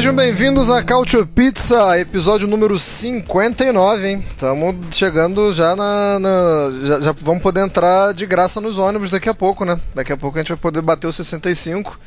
[0.00, 4.24] Sejam bem-vindos a Cautio Pizza, episódio número 59, hein?
[4.30, 6.18] Estamos chegando já na.
[6.18, 9.78] na já, já, vamos poder entrar de graça nos ônibus daqui a pouco, né?
[9.94, 12.00] Daqui a pouco a gente vai poder bater os 65,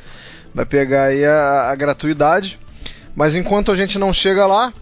[0.52, 2.58] vai pegar aí a, a gratuidade.
[3.14, 4.74] Mas enquanto a gente não chega lá,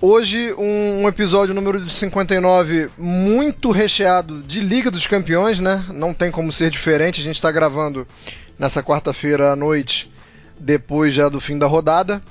[0.00, 5.84] hoje um, um episódio número 59 muito recheado de Liga dos Campeões, né?
[5.92, 8.08] Não tem como ser diferente, a gente está gravando
[8.58, 10.10] nessa quarta-feira à noite
[10.60, 12.22] depois já do fim da rodada.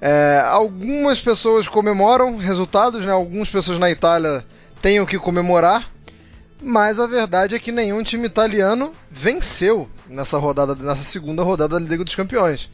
[0.00, 3.10] É, algumas pessoas comemoram resultados, né?
[3.10, 4.44] Algumas pessoas na Itália
[4.80, 5.90] têm o que comemorar,
[6.62, 11.86] mas a verdade é que nenhum time italiano venceu nessa rodada, nessa segunda rodada da
[11.86, 12.70] Liga dos Campeões.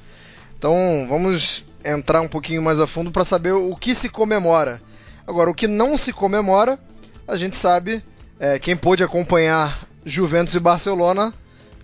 [0.58, 4.82] Então vamos entrar um pouquinho mais a fundo para saber o que se comemora.
[5.26, 6.78] Agora, o que não se comemora,
[7.26, 8.04] a gente sabe,
[8.38, 11.32] é, quem pôde acompanhar Juventus e Barcelona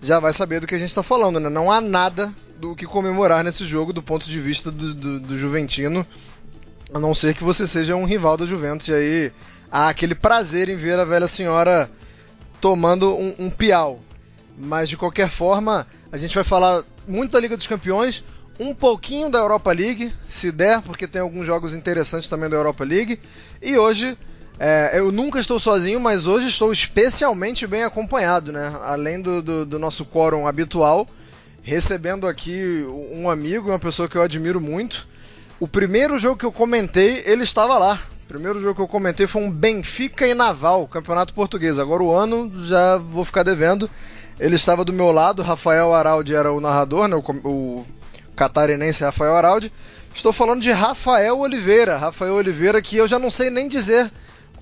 [0.01, 1.49] já vai saber do que a gente está falando, né?
[1.49, 5.37] Não há nada do que comemorar nesse jogo do ponto de vista do, do, do,
[5.37, 6.05] Juventino,
[6.93, 8.87] a não ser que você seja um rival do Juventus.
[8.87, 9.31] E aí
[9.71, 11.89] há aquele prazer em ver a velha senhora
[12.61, 13.99] tomando um, um piau.
[14.55, 18.23] Mas de qualquer forma, a gente vai falar muito da Liga dos Campeões,
[18.59, 22.83] um pouquinho da Europa League, se der, porque tem alguns jogos interessantes também da Europa
[22.83, 23.19] League.
[23.59, 24.15] E hoje
[24.59, 28.71] é, eu nunca estou sozinho, mas hoje estou especialmente bem acompanhado, né?
[28.83, 31.07] Além do, do, do nosso quórum habitual,
[31.63, 35.07] recebendo aqui um amigo, uma pessoa que eu admiro muito.
[35.59, 37.99] O primeiro jogo que eu comentei, ele estava lá.
[38.23, 41.77] O primeiro jogo que eu comentei foi um Benfica e Naval, Campeonato Português.
[41.77, 43.89] Agora o ano já vou ficar devendo.
[44.39, 47.85] Ele estava do meu lado, Rafael Araldi era o narrador, né, o, o
[48.35, 49.71] catarinense Rafael Araldi.
[50.13, 51.97] Estou falando de Rafael Oliveira.
[51.97, 54.11] Rafael Oliveira, que eu já não sei nem dizer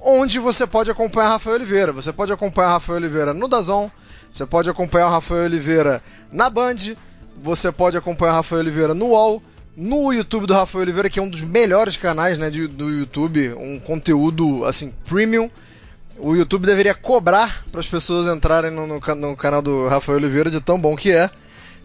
[0.02, 1.92] onde você pode acompanhar Rafael Oliveira.
[1.92, 3.90] Você pode acompanhar Rafael Oliveira no Dazon,
[4.32, 6.02] você pode acompanhar o Rafael Oliveira
[6.32, 6.96] na Band,
[7.42, 9.42] você pode acompanhar o Rafael Oliveira no UOL,
[9.76, 13.80] no YouTube do Rafael Oliveira, que é um dos melhores canais né, do YouTube, um
[13.80, 15.50] conteúdo assim premium.
[16.18, 20.52] O YouTube deveria cobrar para as pessoas entrarem no, no, no, canal do Rafael Oliveira,
[20.52, 21.30] de tão bom que é.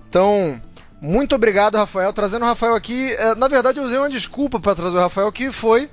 [0.09, 0.61] Então,
[1.00, 2.12] muito obrigado, Rafael.
[2.12, 5.31] Trazendo o Rafael aqui, é, na verdade eu usei uma desculpa para trazer o Rafael,
[5.31, 5.88] que foi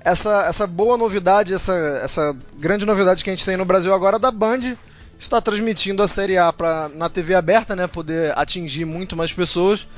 [0.00, 4.18] essa, essa boa novidade, essa, essa grande novidade que a gente tem no Brasil agora
[4.18, 4.76] da Band
[5.18, 7.86] está transmitindo a Série A pra, na TV aberta, né?
[7.86, 9.88] Poder atingir muito mais pessoas.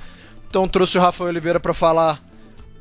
[0.48, 2.20] Então trouxe o Rafael Oliveira para falar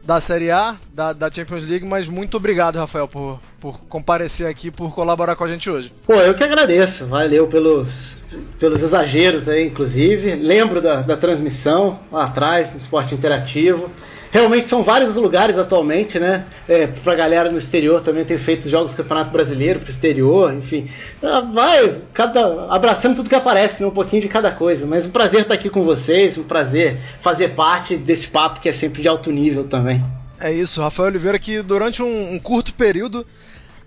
[0.03, 4.71] da Série A, da, da, Champions League, mas muito obrigado, Rafael, por, por comparecer aqui,
[4.71, 5.93] por colaborar com a gente hoje.
[6.05, 7.05] Pô, eu que agradeço.
[7.05, 8.19] Valeu pelos,
[8.57, 10.33] pelos exageros aí, inclusive.
[10.33, 13.91] Lembro da, da transmissão lá atrás, no esporte interativo.
[14.31, 16.45] Realmente são vários lugares atualmente, né?
[16.67, 20.89] É, pra galera no exterior também tem feito jogos do Campeonato Brasileiro pro exterior, enfim.
[21.23, 23.87] Ah, vai, cada, abraçando tudo que aparece, né?
[23.87, 24.85] um pouquinho de cada coisa.
[24.85, 28.73] Mas um prazer estar aqui com vocês, um prazer fazer parte desse papo que é
[28.73, 30.03] sempre de alto nível também.
[30.39, 33.25] É isso, Rafael Oliveira, que durante um, um curto período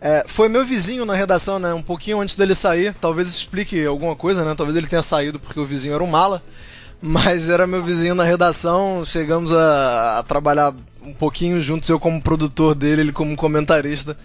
[0.01, 1.73] é, foi meu vizinho na redação, né?
[1.73, 2.93] Um pouquinho antes dele sair.
[3.01, 4.55] Talvez explique alguma coisa, né?
[4.57, 6.43] Talvez ele tenha saído porque o vizinho era um mala
[7.03, 9.05] mas era meu vizinho na redação.
[9.05, 10.73] Chegamos a, a, trabalhar
[11.05, 14.17] um pouquinho juntos, eu como produtor dele, ele como comentarista.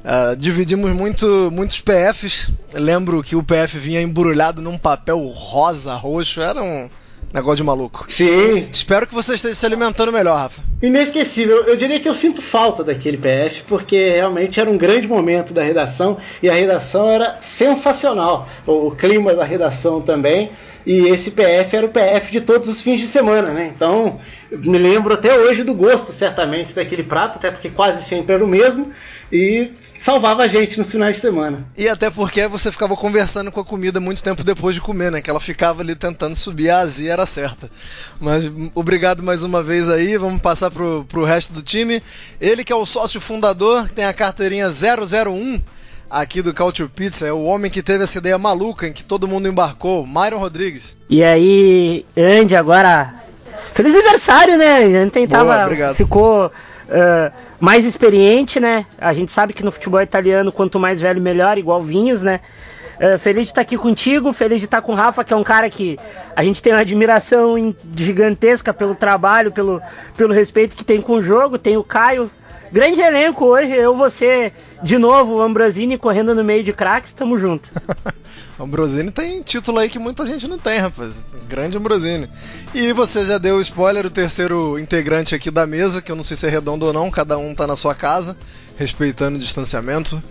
[0.00, 2.50] Uh, dividimos muito, muitos PFs.
[2.74, 6.90] Lembro que o PF vinha embrulhado num papel rosa, roxo, era um
[7.32, 8.04] negócio de maluco.
[8.08, 8.68] Sim.
[8.70, 10.62] Espero que você esteja se alimentando melhor, Rafa.
[10.82, 11.64] Inesquecível.
[11.64, 15.62] Eu diria que eu sinto falta daquele PF, porque realmente era um grande momento da
[15.62, 18.48] redação e a redação era sensacional.
[18.66, 20.50] O, o clima da redação também.
[20.86, 23.70] E esse PF era o PF de todos os fins de semana, né?
[23.74, 24.18] Então,
[24.50, 28.48] me lembro até hoje do gosto, certamente, daquele prato, até porque quase sempre era o
[28.48, 28.90] mesmo.
[29.32, 31.64] E salvava a gente nos finais de semana.
[31.76, 35.22] E até porque você ficava conversando com a comida muito tempo depois de comer, né?
[35.22, 37.70] Que ela ficava ali tentando subir, a azia era certa.
[38.18, 42.02] Mas obrigado mais uma vez aí, vamos passar pro, pro resto do time.
[42.40, 45.60] Ele que é o sócio fundador, tem a carteirinha 001
[46.10, 49.28] aqui do Culture Pizza é o homem que teve essa ideia maluca em que todo
[49.28, 50.96] mundo embarcou, Myron Rodrigues.
[51.08, 53.14] E aí, Andy, agora.
[53.72, 54.78] Feliz aniversário, né?
[54.78, 55.68] A gente tentava.
[55.68, 58.86] Boa, ficou uh, mais experiente, né?
[58.98, 62.40] A gente sabe que no futebol italiano, quanto mais velho, melhor, igual vinhos, né?
[62.98, 65.44] Uh, feliz de estar aqui contigo, feliz de estar com o Rafa, que é um
[65.44, 65.98] cara que
[66.34, 69.80] a gente tem uma admiração gigantesca pelo trabalho, pelo,
[70.16, 71.58] pelo respeito que tem com o jogo.
[71.58, 72.30] Tem o Caio,
[72.72, 73.74] grande elenco hoje.
[73.74, 74.52] Eu, você,
[74.82, 77.70] de novo, o Ambrosini correndo no meio de craques, tamo junto.
[78.58, 81.24] Ambrosini tem título aí que muita gente não tem, rapaz.
[81.48, 82.28] Grande Ambrosini.
[82.74, 86.24] E você já deu o spoiler, o terceiro integrante aqui da mesa, que eu não
[86.24, 88.36] sei se é redondo ou não, cada um tá na sua casa,
[88.76, 90.22] respeitando o distanciamento.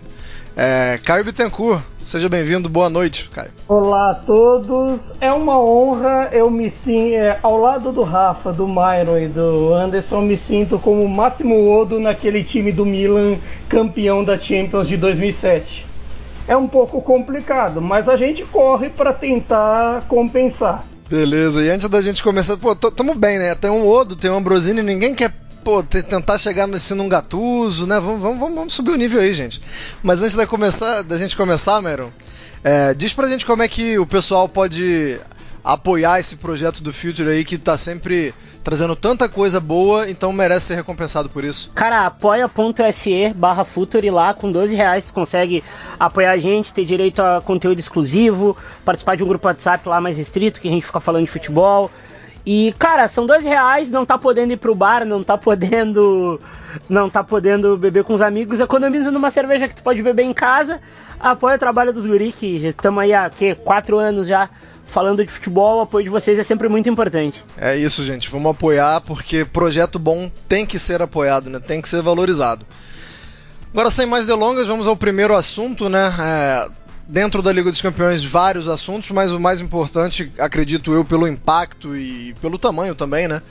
[0.55, 3.49] É, Caio Bittencourt, seja bem-vindo, boa noite, Caio.
[3.67, 8.67] Olá a todos, é uma honra, eu me sinto, é, ao lado do Rafa, do
[8.67, 13.37] Myron e do Anderson, me sinto como o máximo Odo naquele time do Milan,
[13.69, 15.85] campeão da Champions de 2007.
[16.47, 20.83] É um pouco complicado, mas a gente corre para tentar compensar.
[21.07, 23.55] Beleza, e antes da gente começar, pô, tamo bem, né?
[23.55, 25.31] Tem um Odo, tem um Ambrosini, ninguém quer
[25.63, 27.99] pô, tentar chegar no ensino um gatuso, né?
[27.99, 29.61] Vamos, vamos, vamos, subir o nível aí, gente.
[30.01, 32.09] Mas antes da, começar, da gente começar, Meron,
[32.63, 35.19] é, diz pra gente como é que o pessoal pode
[35.63, 38.33] apoiar esse projeto do Future aí que tá sempre
[38.63, 41.71] trazendo tanta coisa boa, então merece ser recompensado por isso.
[41.73, 45.63] Cara, apoia.se barra Future lá, com 12 reais você consegue
[45.99, 50.17] apoiar a gente, ter direito a conteúdo exclusivo, participar de um grupo WhatsApp lá mais
[50.17, 51.89] restrito, que a gente fica falando de futebol,
[52.51, 56.41] e, cara, são dois reais, não tá podendo ir pro bar, não tá podendo.
[56.89, 60.33] Não tá podendo beber com os amigos, economiza numa cerveja que tu pode beber em
[60.33, 60.79] casa,
[61.19, 63.29] apoia o trabalho dos guri, que estamos aí há
[63.63, 64.49] quatro anos já
[64.87, 67.45] falando de futebol, o apoio de vocês é sempre muito importante.
[67.55, 68.31] É isso, gente.
[68.31, 71.59] Vamos apoiar porque projeto bom tem que ser apoiado, né?
[71.59, 72.65] Tem que ser valorizado.
[73.71, 76.11] Agora, sem mais delongas, vamos ao primeiro assunto, né?
[76.19, 76.67] É,
[77.09, 81.97] dentro da Liga dos Campeões vários assuntos, mas o mais importante, acredito eu, pelo impacto
[81.97, 83.41] e pelo tamanho também, né?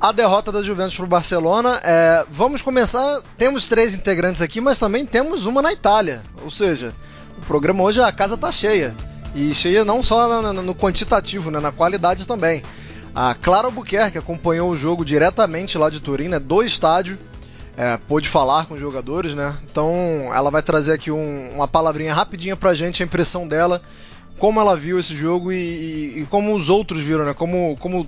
[0.00, 1.80] A derrota da Juventus para o Barcelona.
[1.82, 3.20] É, vamos começar.
[3.36, 6.22] Temos três integrantes aqui, mas também temos uma na Itália.
[6.42, 6.94] Ou seja,
[7.38, 8.96] o programa hoje a casa tá cheia.
[9.34, 12.62] E cheia não só no, no quantitativo, né, na qualidade também.
[13.14, 17.18] A Clara Albuquerque acompanhou o jogo diretamente lá de Turim, né, do estádio
[17.76, 19.56] é, pôde falar com os jogadores, né?
[19.70, 23.80] Então ela vai trazer aqui um, uma palavrinha rapidinha pra gente, a impressão dela,
[24.38, 27.34] como ela viu esse jogo e, e, e, como os outros viram, né?
[27.34, 28.06] Como, como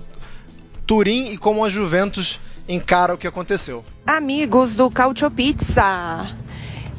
[0.85, 3.83] Turim e como a Juventus encara o que aconteceu.
[4.05, 6.27] Amigos do Cautio Pizza,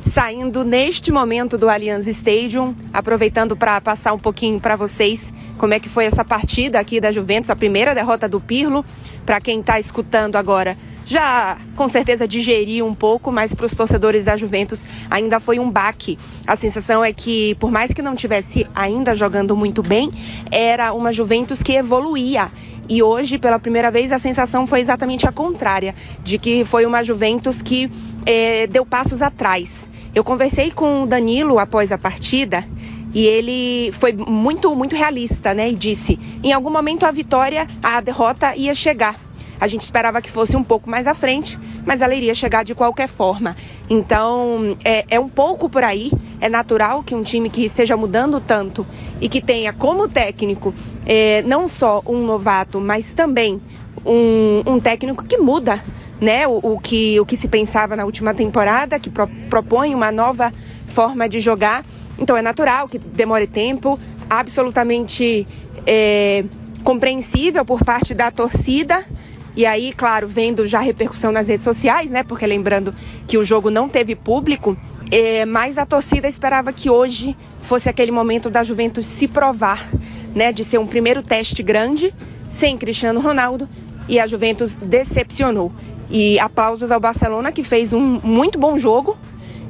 [0.01, 5.81] saindo neste momento do Allianz Stadium, aproveitando para passar um pouquinho para vocês como é
[5.81, 8.85] que foi essa partida aqui da Juventus, a primeira derrota do Pirlo.
[9.27, 14.23] Para quem está escutando agora, já com certeza digeriu um pouco, mas para os torcedores
[14.23, 16.17] da Juventus ainda foi um baque.
[16.47, 20.13] A sensação é que, por mais que não tivesse ainda jogando muito bem,
[20.51, 22.51] era uma Juventus que evoluía.
[22.89, 25.93] E hoje, pela primeira vez, a sensação foi exatamente a contrária,
[26.23, 27.91] de que foi uma Juventus que
[28.25, 29.91] eh, deu passos atrás.
[30.15, 32.65] Eu conversei com o Danilo após a partida
[33.17, 35.71] e ele foi muito, muito realista, né?
[35.71, 39.19] E disse: em algum momento a vitória, a derrota ia chegar.
[39.59, 42.75] A gente esperava que fosse um pouco mais à frente, mas ela iria chegar de
[42.75, 43.57] qualquer forma.
[43.89, 46.13] Então, é, é um pouco por aí.
[46.43, 48.87] É natural que um time que esteja mudando tanto
[49.19, 50.75] e que tenha como técnico
[51.07, 53.63] é, não só um novato, mas também
[54.05, 55.83] um, um técnico que muda
[56.21, 60.13] né, o, o, que, o que se pensava na última temporada, que pro, propõe uma
[60.13, 60.53] nova
[60.87, 61.83] forma de jogar.
[62.19, 63.99] Então é natural que demore tempo,
[64.29, 65.47] absolutamente
[65.87, 66.45] é,
[66.83, 69.05] compreensível por parte da torcida,
[69.57, 72.23] e aí, claro, vendo já repercussão nas redes sociais, né?
[72.23, 72.95] Porque lembrando
[73.27, 74.77] que o jogo não teve público,
[75.11, 79.89] é, mas a torcida esperava que hoje fosse aquele momento da Juventus se provar,
[80.35, 80.53] né?
[80.53, 82.15] De ser um primeiro teste grande,
[82.47, 83.67] sem Cristiano Ronaldo,
[84.07, 85.73] e a Juventus decepcionou.
[86.11, 89.17] E aplausos ao Barcelona, que fez um muito bom jogo,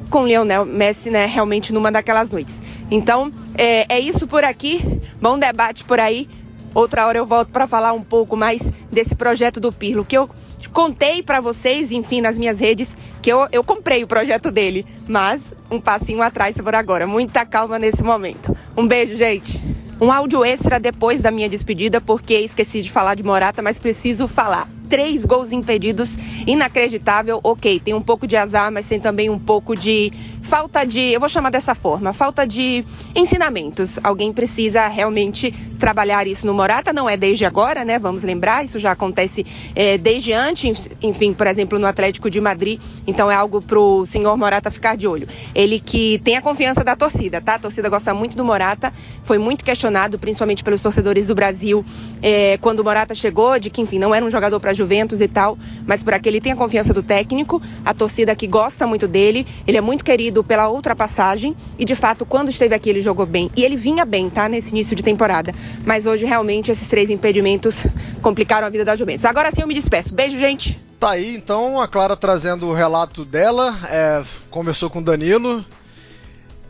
[0.07, 1.25] com Lionel Messi, né?
[1.25, 2.61] Realmente numa daquelas noites.
[2.89, 4.81] Então, é, é isso por aqui.
[5.21, 6.27] Bom debate por aí.
[6.73, 10.29] Outra hora eu volto para falar um pouco mais desse projeto do Pirlo, que eu
[10.71, 14.85] contei para vocês, enfim, nas minhas redes, que eu, eu comprei o projeto dele.
[15.07, 17.07] Mas um passinho atrás por agora.
[17.07, 18.55] Muita calma nesse momento.
[18.75, 19.61] Um beijo, gente.
[19.99, 24.27] Um áudio extra depois da minha despedida, porque esqueci de falar de Morata, mas preciso
[24.27, 24.69] falar.
[24.87, 27.39] Três gols impedidos, inacreditável.
[27.43, 30.13] Ok, tem um pouco de azar, mas tem também um pouco de
[30.47, 33.99] falta de, eu vou chamar dessa forma, falta de ensinamentos.
[34.01, 37.99] Alguém precisa realmente trabalhar isso no Morata, não é desde agora, né?
[37.99, 42.79] Vamos lembrar, isso já acontece é, desde antes, enfim, por exemplo, no Atlético de Madrid.
[43.05, 45.27] Então é algo pro senhor Morata ficar de olho.
[45.53, 47.55] Ele que tem a confiança da torcida, tá?
[47.55, 51.83] A torcida gosta muito do Morata, foi muito questionado, principalmente pelos torcedores do Brasil,
[52.21, 55.27] é, quando o Morata chegou, de que, enfim, não era um jogador para Juventus e
[55.27, 59.07] tal, mas por aqui ele tem a confiança do técnico, a torcida que gosta muito
[59.09, 63.01] dele, ele é muito querido pela outra passagem e de fato quando esteve aqui ele
[63.01, 65.53] jogou bem e ele vinha bem, tá, nesse início de temporada.
[65.85, 67.85] Mas hoje realmente esses três impedimentos
[68.21, 69.25] complicaram a vida da Juventus.
[69.25, 70.13] Agora sim eu me despeço.
[70.13, 70.81] Beijo, gente.
[70.99, 75.63] Tá aí então a Clara trazendo o relato dela, é, conversou com o Danilo.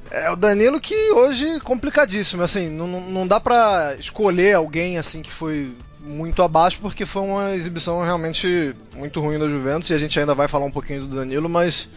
[0.10, 5.32] É o Danilo que hoje complicadíssimo, assim, não, não dá pra escolher alguém assim que
[5.32, 10.18] foi muito abaixo porque foi uma exibição realmente muito ruim da Juventus e a gente
[10.20, 11.90] ainda vai falar um pouquinho do Danilo, mas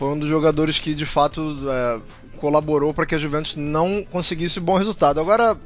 [0.00, 2.00] foi um dos jogadores que de fato é,
[2.38, 5.20] colaborou para que a Juventus não conseguisse bom resultado.
[5.20, 5.60] Agora,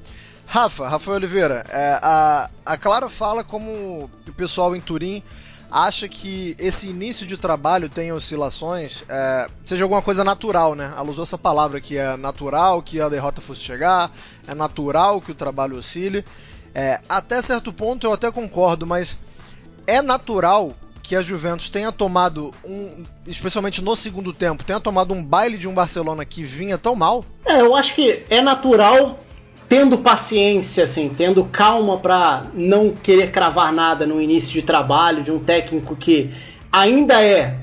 [0.45, 5.23] Rafa, Rafael Oliveira, é, a, a Clara fala como o pessoal em Turim
[5.71, 10.93] acha que esse início de trabalho tem oscilações, é, seja alguma coisa natural, né?
[10.97, 14.11] Ela usou essa palavra que é natural que a derrota fosse chegar,
[14.49, 16.25] é natural que o trabalho oscile.
[16.75, 19.17] É, até certo ponto eu até concordo, mas
[19.87, 25.23] é natural que a Juventus tenha tomado um, especialmente no segundo tempo, tenha tomado um
[25.23, 27.23] baile de um Barcelona que vinha tão mal?
[27.45, 29.21] É, eu acho que é natural
[29.69, 35.31] tendo paciência, assim, tendo calma para não querer cravar nada no início de trabalho de
[35.31, 36.33] um técnico que
[36.73, 37.59] ainda é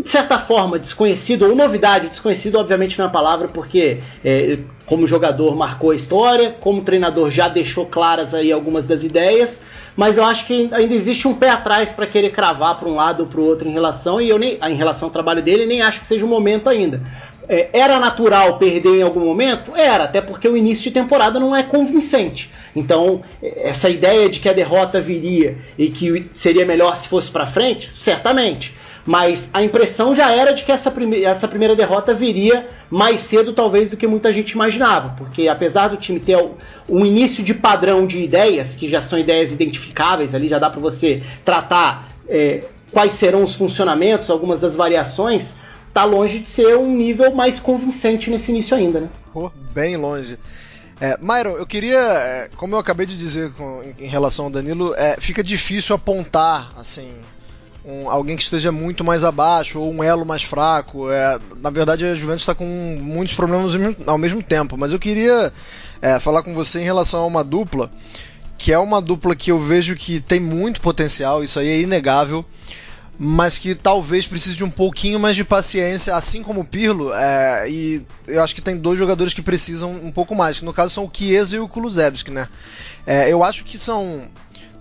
[0.00, 5.06] de certa forma desconhecido ou novidade, desconhecido obviamente não é a palavra porque é, como
[5.06, 9.62] jogador marcou a história, como treinador já deixou claras aí algumas das ideias,
[9.96, 13.20] mas eu acho que ainda existe um pé atrás para querer cravar para um lado
[13.20, 15.82] ou para o outro em relação e eu nem em relação ao trabalho dele nem
[15.82, 17.02] acho que seja o momento ainda.
[17.48, 19.74] É, era natural perder em algum momento?
[19.74, 22.48] Era, até porque o início de temporada não é convincente.
[22.76, 27.46] Então, essa ideia de que a derrota viria e que seria melhor se fosse para
[27.46, 28.72] frente, certamente.
[29.06, 33.52] Mas a impressão já era de que essa, prime essa primeira derrota viria mais cedo,
[33.52, 35.14] talvez, do que muita gente imaginava.
[35.16, 36.38] Porque apesar do time ter
[36.88, 40.80] um início de padrão de ideias, que já são ideias identificáveis, ali já dá para
[40.80, 45.56] você tratar é, quais serão os funcionamentos, algumas das variações,
[45.92, 49.08] tá longe de ser um nível mais convincente nesse início ainda, né?
[49.34, 50.38] Oh, bem longe.
[51.00, 54.94] É, Myron, eu queria, é, como eu acabei de dizer com, em relação ao Danilo,
[54.96, 57.10] é, fica difícil apontar assim
[57.84, 61.10] um, alguém que esteja muito mais abaixo ou um elo mais fraco.
[61.10, 62.66] É, na verdade, a Juventus está com
[63.00, 63.72] muitos problemas
[64.06, 64.76] ao mesmo tempo.
[64.76, 65.52] Mas eu queria
[66.00, 67.90] é, falar com você em relação a uma dupla,
[68.58, 72.44] que é uma dupla que eu vejo que tem muito potencial, isso aí é inegável.
[73.22, 77.68] Mas que talvez precise de um pouquinho mais de paciência, assim como o Pirlo, é,
[77.68, 80.94] e eu acho que tem dois jogadores que precisam um pouco mais, que no caso
[80.94, 82.48] são o Chiesa e o Kulusevski, né?
[83.06, 84.26] É, eu acho que são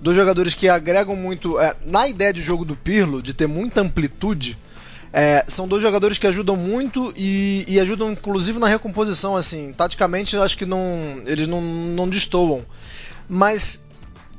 [0.02, 3.82] dos jogadores que agregam muito é, na ideia de jogo do Pirlo, de ter muita
[3.82, 4.58] amplitude.
[5.12, 9.36] É, são dois jogadores que ajudam muito e, e, ajudam inclusive na recomposição.
[9.36, 10.82] Assim, taticamente eu acho que não,
[11.26, 12.64] eles não, não destoam.
[13.28, 13.82] Mas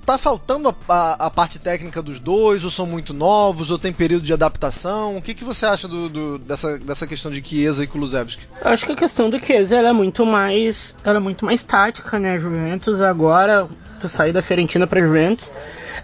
[0.07, 3.93] tá faltando a, a, a, parte técnica dos dois, ou são muito novos, ou tem
[3.93, 5.17] período de adaptação?
[5.17, 8.47] O que, que você acha do, do, dessa, dessa questão de Chiesa e Kulusevski?
[8.63, 12.39] Acho que a questão do Chiesa é muito mais, ela é muito mais tática, né?
[12.39, 13.69] Juventus agora
[14.01, 15.51] tu sair da Fiorentina para Juventus,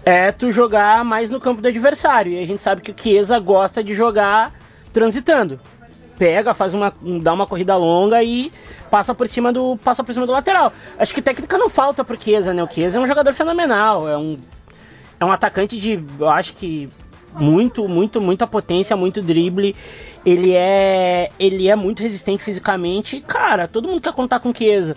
[0.05, 2.31] é tu jogar mais no campo do adversário.
[2.31, 4.53] E a gente sabe que o Chiesa gosta de jogar
[4.93, 5.59] transitando.
[6.17, 8.51] Pega, faz uma, dá uma corrida longa e
[8.89, 10.71] passa por cima do, passa por cima do lateral.
[10.97, 12.63] Acho que técnica não falta pro Chiesa, né?
[12.63, 14.37] O Chiesa é um jogador fenomenal, é um
[15.19, 16.89] é um atacante de, eu acho que
[17.33, 19.75] muito, muito, muita potência, muito drible.
[20.25, 23.21] Ele é, ele é muito resistente fisicamente.
[23.21, 24.95] Cara, todo mundo quer contar com o Chiesa.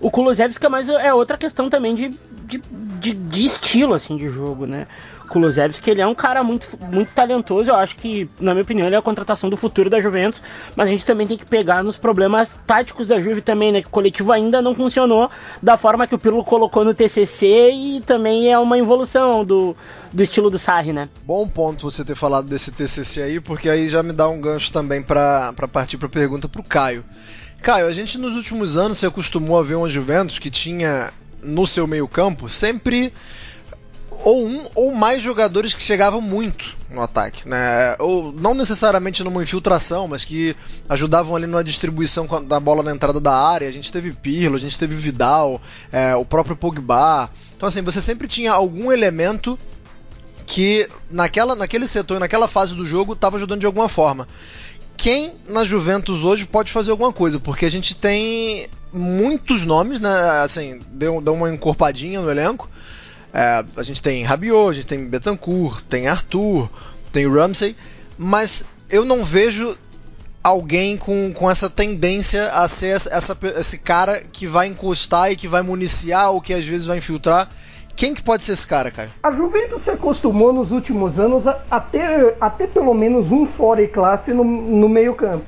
[0.00, 2.08] O Kulusevski é mais é outra questão também de,
[2.44, 2.62] de,
[3.00, 4.86] de, de estilo assim de jogo, né?
[5.26, 7.70] Kulusevski ele é um cara muito, muito talentoso.
[7.70, 10.42] Eu acho que, na minha opinião, ele é a contratação do futuro da Juventus.
[10.74, 13.80] Mas a gente também tem que pegar nos problemas táticos da Juve também, né?
[13.82, 15.30] Que o coletivo ainda não funcionou
[15.62, 19.76] da forma que o Pirlo colocou no TCC e também é uma evolução do,
[20.12, 21.08] do estilo do Sarri, né?
[21.24, 24.72] Bom ponto você ter falado desse TCC aí, porque aí já me dá um gancho
[24.72, 27.04] também para partir para pergunta para o Caio.
[27.66, 31.66] Caio, a gente nos últimos anos se acostumou a ver uma Juventus que tinha no
[31.66, 33.12] seu meio-campo sempre
[34.22, 37.96] ou um ou mais jogadores que chegavam muito no ataque, né?
[37.98, 40.54] Ou não necessariamente numa infiltração, mas que
[40.88, 43.66] ajudavam ali na distribuição da bola na entrada da área.
[43.66, 47.28] A gente teve Pirlo, a gente teve Vidal, é, o próprio Pogba.
[47.56, 49.58] Então assim, você sempre tinha algum elemento
[50.46, 54.28] que naquela, naquele setor, naquela fase do jogo, estava ajudando de alguma forma
[54.96, 60.10] quem na Juventus hoje pode fazer alguma coisa, porque a gente tem muitos nomes, né?
[60.42, 62.68] Assim, deu, deu uma encorpadinha no elenco.
[63.32, 66.70] É, a gente tem Rabiot, a gente tem Betancourt, tem Arthur,
[67.12, 67.76] tem Ramsey,
[68.16, 69.76] mas eu não vejo
[70.42, 75.36] alguém com, com essa tendência a ser essa, essa, esse cara que vai encostar e
[75.36, 77.50] que vai municiar ou que às vezes vai infiltrar.
[77.96, 79.08] Quem que pode ser esse cara, cara?
[79.22, 83.46] A Juventus se acostumou nos últimos anos a, a, ter, a ter pelo menos um
[83.46, 85.46] fora e classe no, no meio campo.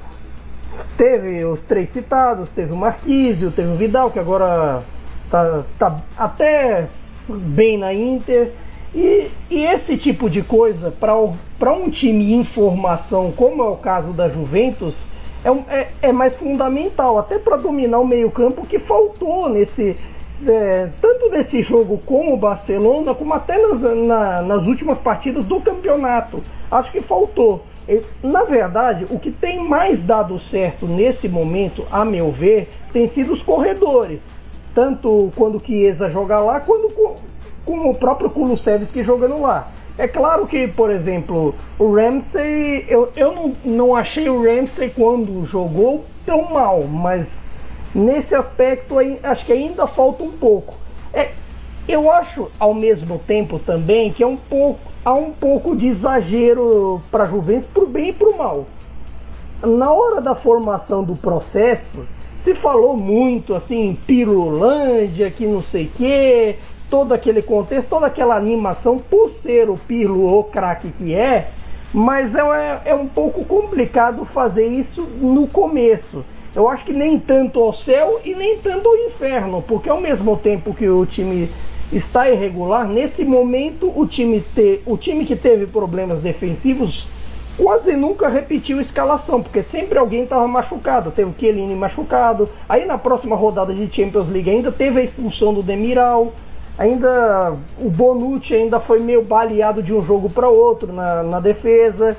[0.97, 4.83] teve os três citados, teve o Marquísio, teve o Vidal, que agora
[5.31, 6.89] tá, tá até
[7.29, 8.53] bem na Inter.
[8.95, 14.13] E, e esse tipo de coisa, para um time em formação, como é o caso
[14.13, 14.95] da Juventus,
[15.45, 15.51] é,
[15.81, 19.97] é, é mais fundamental, até para dominar o meio-campo que faltou nesse.
[20.47, 25.61] É, tanto nesse jogo com o Barcelona, como até nas, na, nas últimas partidas do
[25.61, 26.43] campeonato.
[26.71, 27.65] Acho que faltou.
[28.23, 33.33] Na verdade, o que tem mais dado certo nesse momento, a meu ver, tem sido
[33.33, 34.23] os corredores.
[34.75, 36.93] Tanto quando Chiesa joga lá, quanto
[37.65, 39.69] com o próprio Kulusevski jogando lá.
[39.97, 45.45] É claro que, por exemplo, o Ramsey, eu, eu não, não achei o Ramsey quando
[45.45, 47.48] jogou tão mal, mas
[47.99, 50.77] nesse aspecto acho que ainda falta um pouco.
[51.13, 51.33] É,
[51.89, 57.03] eu acho ao mesmo tempo também que é um pouco, há um pouco de exagero
[57.11, 58.67] para a Juventus, para o bem e para o mal.
[59.63, 65.91] Na hora da formação do processo, se falou muito assim, Pirulândia, que não sei o
[65.91, 66.57] quê,
[66.89, 71.51] todo aquele contexto, toda aquela animação, por ser o Pirlo o craque que é,
[71.93, 76.25] mas é, é um pouco complicado fazer isso no começo.
[76.59, 80.37] Eu acho que nem tanto ao céu e nem tanto ao inferno, porque ao mesmo
[80.37, 81.49] tempo que o time
[81.93, 87.07] está irregular, nesse momento o time, te, o time que teve problemas defensivos
[87.57, 91.13] quase nunca repetiu escalação, porque sempre alguém estava machucado.
[91.13, 95.55] Teve o Chiellini machucado, aí na próxima rodada de Champions League ainda teve a expulsão
[95.55, 96.33] do Demiral
[96.79, 102.17] ainda o Bonucci ainda foi meio baleado de um jogo para outro na, na defesa.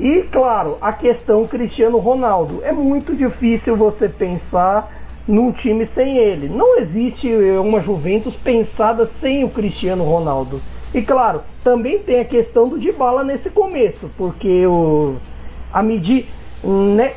[0.00, 2.60] E claro, a questão Cristiano Ronaldo.
[2.62, 4.90] É muito difícil você pensar
[5.26, 6.48] num time sem ele.
[6.48, 10.60] Não existe uma Juventus pensada sem o Cristiano Ronaldo.
[10.94, 15.16] E claro, também tem a questão do Dybala nesse começo, porque o
[15.72, 16.28] a medir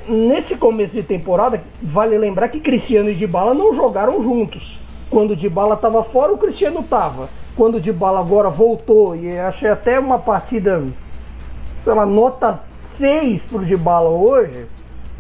[0.08, 4.80] nesse começo de temporada, vale lembrar que Cristiano e Dybala não jogaram juntos.
[5.10, 7.30] Quando o Dybala estava fora, o Cristiano estava.
[7.56, 10.84] Quando o Dybala agora voltou, e achei até uma partida,
[11.78, 12.60] sei lá, nota
[12.96, 14.66] 6 para o Dybala hoje,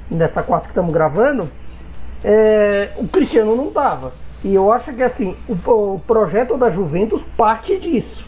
[0.09, 1.49] nessa quarta que estamos gravando,
[2.23, 4.13] é, o Cristiano não estava.
[4.43, 8.25] E eu acho que assim, o, o projeto da Juventus parte disso.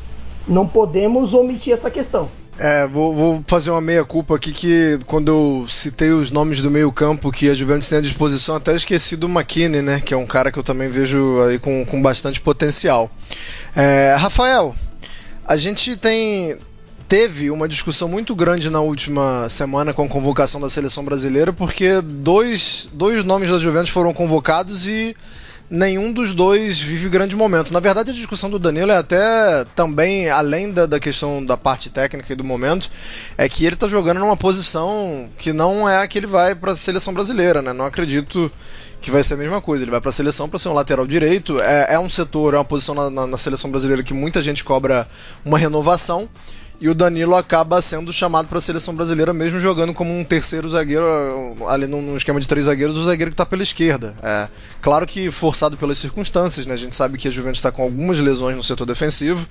[0.47, 2.29] Não podemos omitir essa questão.
[2.59, 7.31] É, vou, vou, fazer uma meia-culpa aqui que quando eu citei os nomes do meio-campo
[7.31, 10.01] que a Juventus tem à disposição, até esqueci do McKinney, né?
[10.03, 13.11] Que é um cara que eu também vejo aí com, com bastante potencial.
[13.75, 14.73] É, Rafael,
[15.45, 16.57] a gente tem
[17.07, 22.01] teve uma discussão muito grande na última semana com a convocação da seleção brasileira, porque
[22.01, 25.15] dois, dois nomes da Juventus foram convocados e
[25.69, 27.71] nenhum dos dois vive grande momento.
[27.71, 31.89] Na verdade, a discussão do Danilo é até também, além da, da questão da parte
[31.89, 32.89] técnica e do momento,
[33.37, 36.73] é que ele está jogando numa posição que não é a que ele vai para
[36.73, 37.71] a seleção brasileira, né?
[37.71, 38.51] Não acredito
[38.99, 39.83] que vai ser a mesma coisa.
[39.83, 41.61] Ele vai para a seleção para ser um lateral direito.
[41.61, 44.63] É, é, um setor, é uma posição na, na, na seleção brasileira que muita gente
[44.63, 45.07] cobra
[45.45, 46.29] uma renovação
[46.79, 50.69] e o Danilo acaba sendo chamado para a seleção brasileira, mesmo jogando como um terceiro
[50.69, 51.07] zagueiro,
[51.67, 54.15] ali num esquema de três zagueiros, o zagueiro que está pela esquerda.
[54.21, 54.47] É,
[54.81, 56.73] claro que forçado pelas circunstâncias, né?
[56.73, 59.47] a gente sabe que a Juventus está com algumas lesões no setor defensivo,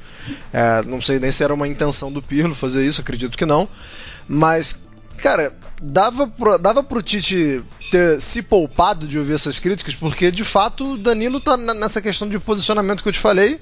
[0.53, 3.69] é, não sei nem se era uma intenção do Pirlo fazer isso, acredito que não,
[4.29, 4.79] mas
[5.17, 10.45] cara, dava pro, dava pro Tite ter se poupado de ouvir essas críticas, porque de
[10.45, 13.59] fato o Danilo tá nessa questão de posicionamento que eu te falei,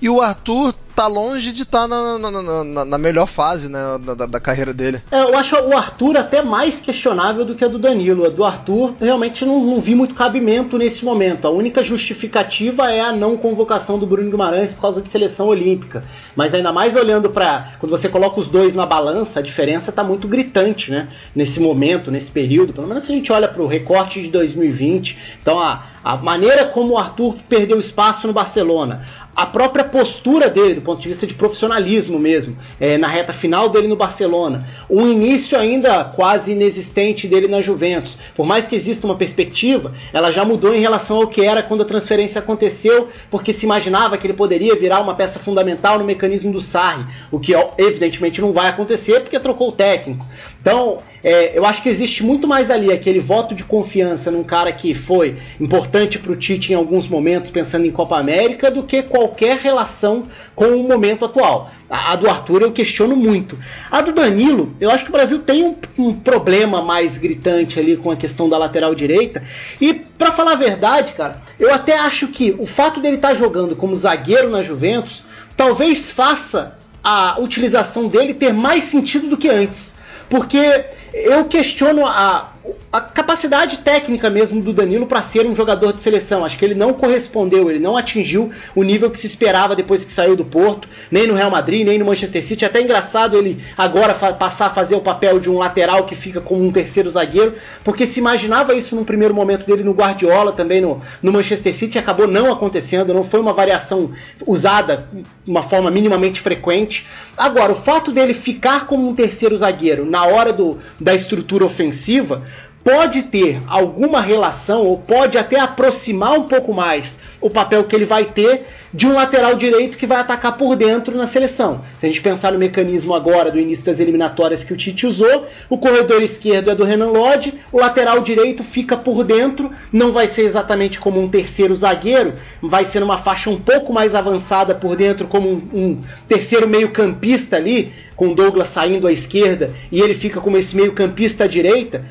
[0.00, 2.30] e o Arthur tá longe de estar tá na, na,
[2.64, 3.78] na, na, melhor fase né,
[4.16, 5.02] da, da, carreira dele.
[5.10, 8.24] É, eu acho o Arthur até mais questionável do que a do Danilo.
[8.24, 11.46] A do Arthur realmente não, não vi muito cabimento nesse momento.
[11.46, 16.04] A única justificativa é a não convocação do Bruno Guimarães por causa de seleção olímpica.
[16.36, 20.04] Mas ainda mais olhando para quando você coloca os dois na balança, a diferença está
[20.04, 21.08] muito gritante, né?
[21.34, 22.72] Nesse momento, nesse período.
[22.72, 25.18] Pelo menos se a gente olha para o recorte de 2020.
[25.42, 29.04] Então a, a maneira como o Arthur perdeu espaço no Barcelona,
[29.34, 33.68] a própria postura dele, do ponto de vista de profissionalismo mesmo, é, na reta final
[33.68, 38.16] dele no Barcelona, um início ainda quase inexistente dele na Juventus.
[38.34, 41.82] Por mais que exista uma perspectiva, ela já mudou em relação ao que era quando
[41.82, 46.52] a transferência aconteceu, porque se imaginava que ele poderia virar uma peça fundamental no mecanismo
[46.52, 50.24] do Sarri, o que evidentemente não vai acontecer porque trocou o técnico.
[50.64, 54.72] Então, é, eu acho que existe muito mais ali aquele voto de confiança num cara
[54.72, 59.02] que foi importante para o Tite em alguns momentos, pensando em Copa América, do que
[59.02, 60.22] qualquer relação
[60.54, 61.70] com o momento atual.
[61.90, 63.58] A, a do Arthur eu questiono muito.
[63.90, 67.98] A do Danilo, eu acho que o Brasil tem um, um problema mais gritante ali
[67.98, 69.42] com a questão da lateral direita.
[69.78, 73.34] E, para falar a verdade, cara, eu até acho que o fato dele estar tá
[73.34, 75.24] jogando como zagueiro na Juventus
[75.58, 79.93] talvez faça a utilização dele ter mais sentido do que antes.
[80.28, 82.52] Porque eu questiono a,
[82.90, 86.44] a capacidade técnica mesmo do Danilo para ser um jogador de seleção.
[86.44, 90.12] Acho que ele não correspondeu, ele não atingiu o nível que se esperava depois que
[90.12, 92.64] saiu do Porto, nem no Real Madrid, nem no Manchester City.
[92.64, 96.40] É até engraçado ele agora passar a fazer o papel de um lateral que fica
[96.40, 100.80] como um terceiro zagueiro, porque se imaginava isso no primeiro momento dele no Guardiola, também
[100.80, 104.10] no, no Manchester City, acabou não acontecendo, não foi uma variação
[104.46, 107.06] usada de uma forma minimamente frequente.
[107.36, 112.42] Agora, o fato dele ficar como um terceiro zagueiro na hora do, da estrutura ofensiva
[112.82, 118.04] pode ter alguma relação ou pode até aproximar um pouco mais o papel que ele
[118.04, 121.82] vai ter de um lateral direito que vai atacar por dentro na seleção.
[121.98, 125.48] Se a gente pensar no mecanismo agora do início das eliminatórias que o Tite usou,
[125.68, 130.28] o corredor esquerdo é do Renan Lodge, o lateral direito fica por dentro, não vai
[130.28, 134.94] ser exatamente como um terceiro zagueiro, vai ser numa faixa um pouco mais avançada por
[134.94, 140.40] dentro, como um, um terceiro meio-campista ali, com Douglas saindo à esquerda e ele fica
[140.40, 142.04] como esse meio-campista à direita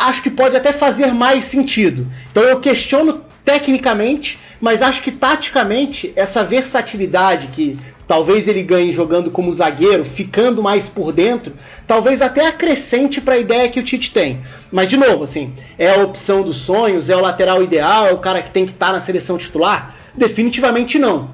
[0.00, 2.06] acho que pode até fazer mais sentido.
[2.30, 9.30] Então eu questiono tecnicamente, mas acho que taticamente essa versatilidade que talvez ele ganhe jogando
[9.30, 11.52] como zagueiro, ficando mais por dentro,
[11.86, 14.40] talvez até acrescente para a ideia que o Tite tem.
[14.70, 18.18] Mas de novo, assim, é a opção dos sonhos, é o lateral ideal, é o
[18.18, 19.94] cara que tem que estar tá na seleção titular?
[20.12, 21.30] Definitivamente não.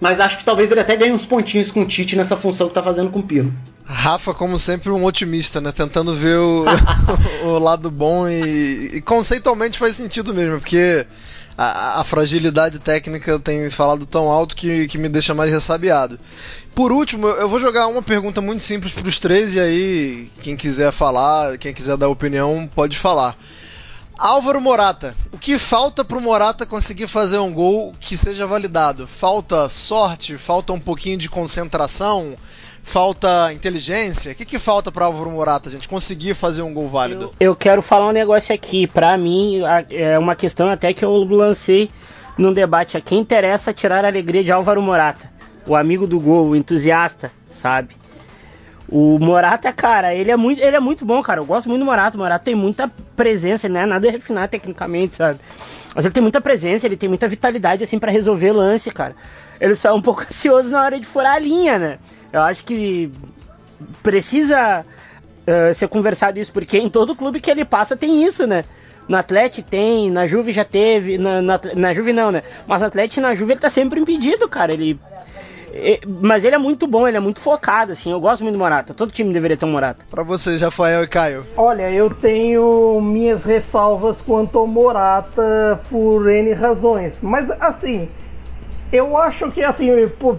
[0.00, 2.70] Mas acho que talvez ele até ganhe uns pontinhos com o Tite nessa função que
[2.70, 3.52] está fazendo com o Pino.
[3.84, 5.72] Rafa, como sempre, um otimista, né?
[5.72, 6.64] Tentando ver o,
[7.44, 11.04] o lado bom e, e, conceitualmente faz sentido mesmo, porque
[11.62, 16.18] a, a, fragilidade técnica tem falado tão alto que, que me deixa mais ressabiado.
[16.74, 20.56] Por último, eu vou jogar uma pergunta muito simples para os três e aí quem
[20.56, 23.36] quiser falar, quem quiser dar opinião, pode falar.
[24.16, 29.06] Álvaro Morata, o que falta para o Morata conseguir fazer um gol que seja validado?
[29.06, 30.38] Falta sorte?
[30.38, 32.38] Falta um pouquinho de concentração?
[32.90, 34.32] Falta inteligência?
[34.32, 37.30] O que, que falta para Álvaro Morata, gente, conseguir fazer um gol válido?
[37.38, 38.84] Eu, eu quero falar um negócio aqui.
[38.84, 41.88] Para mim, é uma questão até que eu lancei
[42.36, 43.14] num debate aqui.
[43.14, 45.30] Interessa tirar a alegria de Álvaro Morata,
[45.68, 47.94] o amigo do gol, o entusiasta, sabe?
[48.88, 51.38] O Morata, cara, ele é muito, ele é muito bom, cara.
[51.38, 52.16] Eu gosto muito do Morata.
[52.16, 53.86] O Morata tem muita presença, né?
[53.86, 55.38] Nada refinado tecnicamente, sabe?
[55.94, 59.14] Mas ele tem muita presença, ele tem muita vitalidade assim para resolver lance, cara.
[59.60, 61.98] Ele só é um pouco ansioso na hora de furar a linha, né?
[62.32, 63.12] Eu acho que
[64.02, 64.84] precisa
[65.46, 68.64] uh, ser conversado isso, porque em todo clube que ele passa tem isso, né?
[69.08, 72.42] No Atlético tem, na Juve já teve, na, na, na Juve não, né?
[72.66, 74.72] Mas no Atlético e na Juve ele tá sempre impedido, cara.
[74.72, 75.00] Ele.
[76.22, 78.12] Mas ele é muito bom, ele é muito focado, assim.
[78.12, 78.94] Eu gosto muito do Morata.
[78.94, 80.04] Todo time deveria ter um Morata.
[80.08, 81.44] Pra vocês, Rafael e Caio.
[81.56, 87.14] Olha, eu tenho minhas ressalvas quanto ao Morata por N razões.
[87.20, 88.08] Mas, assim,
[88.92, 89.88] eu acho que assim,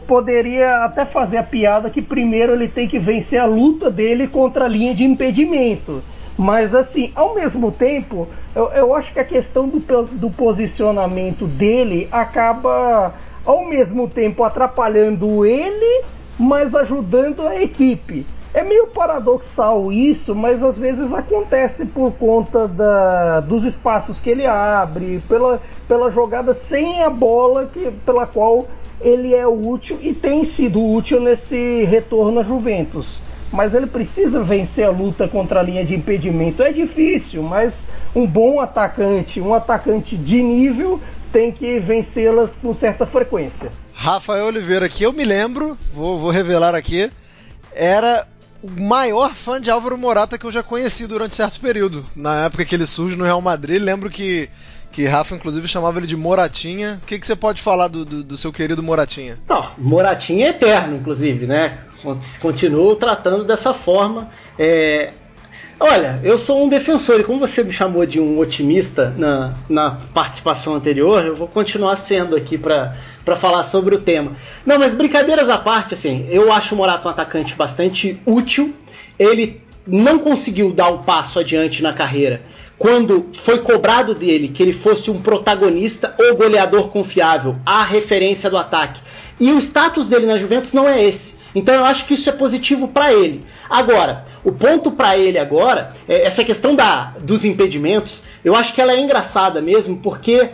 [0.08, 4.66] poderia até fazer a piada que primeiro ele tem que vencer a luta dele contra
[4.66, 6.04] a linha de impedimento.
[6.38, 12.08] Mas assim, ao mesmo tempo, eu, eu acho que a questão do, do posicionamento dele
[12.12, 13.14] acaba
[13.46, 16.04] ao mesmo tempo atrapalhando ele,
[16.38, 18.26] mas ajudando a equipe.
[18.54, 24.46] É meio paradoxal isso, mas às vezes acontece por conta da, dos espaços que ele
[24.46, 28.68] abre, pela, pela jogada sem a bola que, pela qual
[29.00, 33.22] ele é útil e tem sido útil nesse retorno a Juventus.
[33.54, 36.64] Mas ele precisa vencer a luta contra a linha de impedimento.
[36.64, 41.00] É difícil, mas um bom atacante, um atacante de nível,
[41.32, 43.72] tem que vencê-las com certa frequência.
[43.94, 47.12] Rafael Oliveira, que eu me lembro, vou, vou revelar aqui,
[47.74, 48.26] era
[48.62, 52.06] o maior fã de Álvaro Morata que eu já conheci durante certo período.
[52.16, 54.50] Na época que ele surge no Real Madrid, lembro que,
[54.92, 57.00] que Rafa, inclusive, chamava ele de Moratinha.
[57.02, 59.38] O que, que você pode falar do, do, do seu querido Moratinha?
[59.48, 61.80] Não, Moratinha é eterno, inclusive, né?
[62.40, 64.30] Continuou tratando dessa forma.
[64.58, 65.14] É...
[65.84, 69.98] Olha, eu sou um defensor, e como você me chamou de um otimista na, na
[70.14, 72.94] participação anterior, eu vou continuar sendo aqui para
[73.36, 74.34] falar sobre o tema.
[74.64, 78.76] Não, mas brincadeiras à parte, assim, eu acho o Morato um atacante bastante útil.
[79.18, 82.44] Ele não conseguiu dar o um passo adiante na carreira
[82.78, 88.58] quando foi cobrado dele que ele fosse um protagonista ou goleador confiável, a referência do
[88.58, 89.02] ataque.
[89.40, 91.41] E o status dele na Juventus não é esse.
[91.54, 93.44] Então eu acho que isso é positivo para ele.
[93.70, 98.82] Agora, o ponto para ele agora, é essa questão da, dos impedimentos, eu acho que
[98.82, 100.50] ela é engraçada mesmo, porque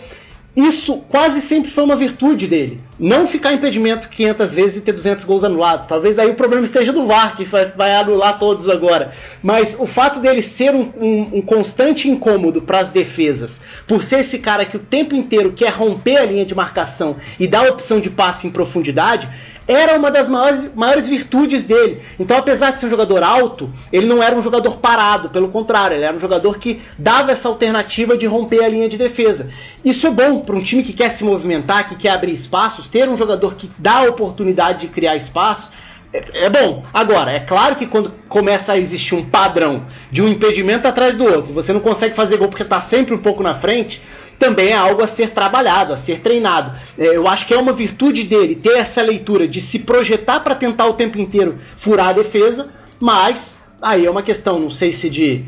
[0.57, 2.81] isso quase sempre foi uma virtude dele.
[2.97, 5.85] Não ficar impedimento 500 vezes e ter 200 gols anulados.
[5.85, 9.11] Talvez aí o problema esteja no VAR, que vai anular todos agora.
[9.43, 14.21] Mas o fato dele ser um, um, um constante incômodo para as defesas, por ser
[14.21, 17.99] esse cara que o tempo inteiro quer romper a linha de marcação e dar opção
[17.99, 19.29] de passe em profundidade,
[19.67, 22.01] era uma das maiores, maiores virtudes dele.
[22.17, 25.97] Então, apesar de ser um jogador alto, ele não era um jogador parado, pelo contrário,
[25.97, 29.49] ele era um jogador que dava essa alternativa de romper a linha de defesa.
[29.83, 33.09] Isso é bom para um time que quer se movimentar, que quer abrir espaços, ter
[33.09, 35.71] um jogador que dá a oportunidade de criar espaços.
[36.13, 36.83] É, é bom.
[36.93, 41.25] Agora, é claro que quando começa a existir um padrão de um impedimento atrás do
[41.25, 44.01] outro, você não consegue fazer gol porque está sempre um pouco na frente,
[44.37, 46.77] também é algo a ser trabalhado, a ser treinado.
[46.97, 50.55] É, eu acho que é uma virtude dele ter essa leitura de se projetar para
[50.55, 52.69] tentar o tempo inteiro furar a defesa,
[52.99, 55.45] mas aí é uma questão, não sei se de,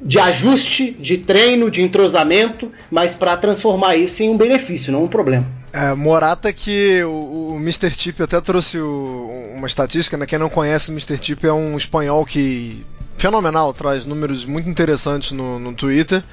[0.00, 5.08] de ajuste, de treino, de entrosamento, mas para transformar isso em um benefício, não um
[5.08, 5.46] problema.
[5.72, 7.90] É, Morata que o, o Mr.
[7.90, 10.26] Chip até trouxe o, uma estatística, né?
[10.26, 11.16] Quem não conhece o Mr.
[11.16, 12.84] Chip é um espanhol que
[13.22, 16.24] fenomenal, traz números muito interessantes no, no Twitter.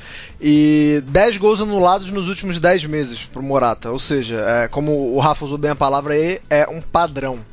[0.42, 3.92] E 10 gols anulados nos últimos 10 meses pro Morata.
[3.92, 7.46] Ou seja, é, como o Rafa usou bem a palavra aí, é um padrão.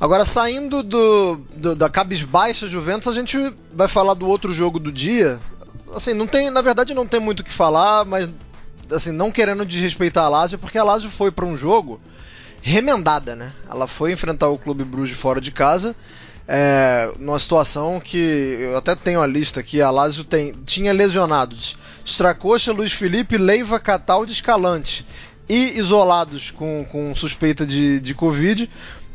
[0.00, 4.92] Agora, saindo do, do, da cabisbaixa Juventus, a gente vai falar do outro jogo do
[4.92, 5.40] dia.
[5.92, 8.32] Assim, não tem, na verdade não tem muito o que falar, mas
[8.92, 12.00] assim, não querendo desrespeitar a Lazio, porque a Lazio foi para um jogo
[12.62, 13.52] remendada, né?
[13.68, 15.96] Ela foi enfrentar o Clube Bruges fora de casa
[16.52, 21.76] é, numa situação que eu até tenho a lista aqui, a Lazio tem, tinha lesionados
[22.04, 25.06] Stracocha, Luiz Felipe, Leiva, Cataldi, Escalante
[25.48, 28.68] e isolados com, com suspeita de, de Covid,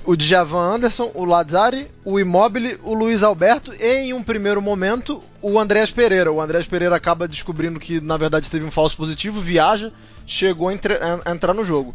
[0.06, 5.21] o Djavan Anderson, o Lazzari, o Immobile, o Luiz Alberto e em um primeiro momento
[5.41, 6.32] o Andrés Pereira.
[6.32, 9.91] O Andrés Pereira acaba descobrindo que na verdade teve um falso positivo, viaja,
[10.26, 11.93] chegou a, entre, a entrar no jogo.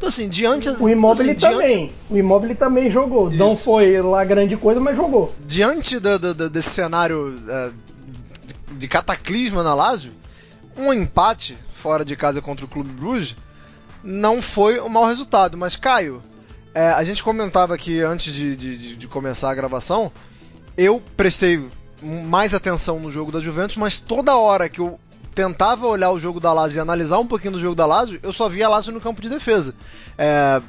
[0.00, 0.66] Então, assim, diante.
[0.80, 1.76] O Immobile assim, também.
[1.76, 1.94] Diante...
[2.08, 3.28] O Immobile também jogou.
[3.28, 3.38] Isso.
[3.38, 5.34] Não foi lá grande coisa, mas jogou.
[5.46, 7.70] Diante do, do, desse cenário é,
[8.78, 10.12] de cataclisma na Lazio,
[10.74, 13.36] um empate fora de casa contra o Clube Bruges
[14.02, 15.58] não foi um mau resultado.
[15.58, 16.22] Mas, Caio,
[16.72, 20.10] é, a gente comentava aqui antes de, de, de começar a gravação.
[20.78, 21.62] Eu prestei
[22.02, 24.98] mais atenção no jogo da Juventus, mas toda hora que eu
[25.34, 28.32] tentava olhar o jogo da Lazio e analisar um pouquinho do jogo da Lazio, eu
[28.32, 29.74] só via a Lazio no campo de defesa.
[30.18, 30.60] É,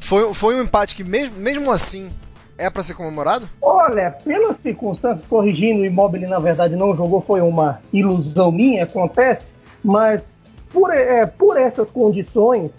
[0.00, 2.10] foi, foi um empate que, mesmo, mesmo assim,
[2.58, 3.48] é para ser comemorado?
[3.60, 9.54] Olha, pelas circunstâncias, corrigindo, o Immobile na verdade não jogou, foi uma ilusão minha, acontece,
[9.82, 12.72] mas por, é, por essas condições,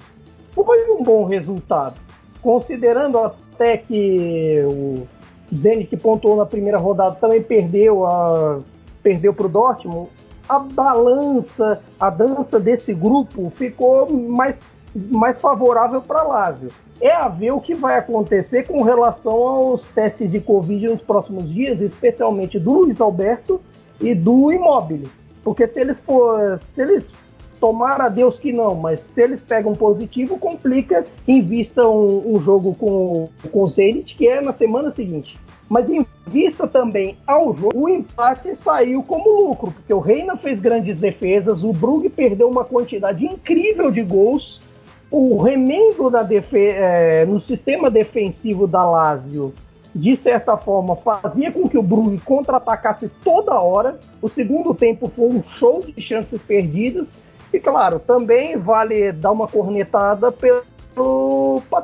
[0.53, 1.95] foi um bom resultado.
[2.41, 5.07] Considerando até que o
[5.53, 8.59] Zenit, que pontuou na primeira rodada, também perdeu a
[9.01, 10.09] perdeu para o Dortmund,
[10.47, 16.69] a balança, a dança desse grupo ficou mais, mais favorável para Lazio.
[17.01, 21.49] É a ver o que vai acontecer com relação aos testes de Covid nos próximos
[21.49, 23.59] dias, especialmente do Luiz Alberto
[23.99, 25.03] e do Imóvel.
[25.43, 27.11] Porque se eles for, se eles
[27.59, 32.39] tomara a Deus que não, mas se eles pegam positivo, complica em vista um, um
[32.39, 35.37] jogo com, com o Zenit, que é na semana seguinte.
[35.69, 40.59] Mas em vista também ao jogo, o empate saiu como lucro, porque o Reina fez
[40.59, 44.61] grandes defesas, o Brugge perdeu uma quantidade incrível de gols,
[45.09, 46.11] o remendo
[46.53, 49.53] é, no sistema defensivo da Lazio,
[49.95, 53.97] de certa forma, fazia com que o Brugge contra-atacasse toda hora.
[54.21, 57.07] O segundo tempo foi um show de chances perdidas.
[57.53, 60.63] E claro, também vale dar uma cornetada pelo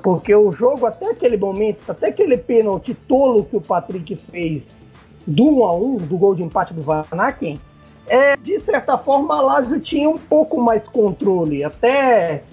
[0.02, 4.82] porque o jogo, até aquele momento, até aquele pênalti tolo que o Patrick fez
[5.28, 7.60] do 1 a 1 do gol de empate do Van Aken,
[8.08, 12.43] é, de certa forma a Lazio tinha um pouco mais controle, até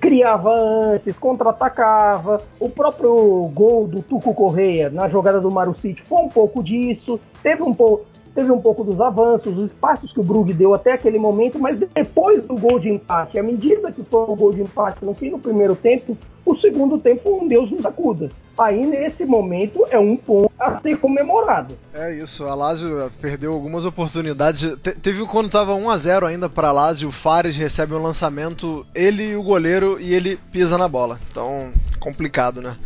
[0.00, 2.42] criava antes, contra-atacava.
[2.58, 7.20] O próprio gol do Tuco Correia na jogada do Marucci foi um pouco disso.
[7.42, 10.92] Teve um pouco teve um pouco dos avanços, os passos que o Brugge deu até
[10.92, 14.60] aquele momento, mas depois do gol de empate, à medida que foi o gol de
[14.60, 18.28] empate no fim do primeiro tempo, o segundo tempo um Deus nos acuda.
[18.58, 21.76] Aí nesse momento é um ponto a ser comemorado.
[21.92, 24.62] É isso, a Lazio perdeu algumas oportunidades.
[24.82, 28.02] Te teve quando estava 1 a 0 ainda para a Lazio, o Fares recebe um
[28.02, 31.18] lançamento, ele e o goleiro e ele pisa na bola.
[31.30, 32.76] Então, complicado, né?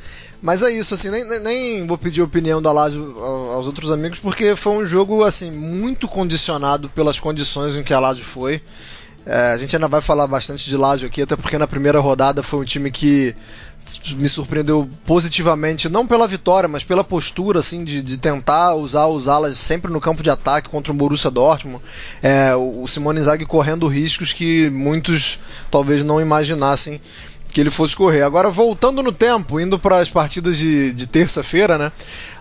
[0.42, 4.56] Mas é isso, assim, nem, nem vou pedir opinião da Lazio aos outros amigos, porque
[4.56, 8.62] foi um jogo, assim, muito condicionado pelas condições em que a Lazio foi.
[9.26, 12.42] É, a gente ainda vai falar bastante de Lazio aqui, até porque na primeira rodada
[12.42, 13.34] foi um time que
[14.14, 19.28] me surpreendeu positivamente, não pela vitória, mas pela postura, assim, de, de tentar usar os
[19.28, 21.82] alas sempre no campo de ataque contra o Borussia Dortmund.
[22.22, 25.38] É, o Simone Inzaghi correndo riscos que muitos
[25.70, 27.00] talvez não imaginassem
[27.50, 28.22] que ele fosse correr.
[28.22, 31.92] Agora, voltando no tempo, indo para as partidas de, de terça-feira, né?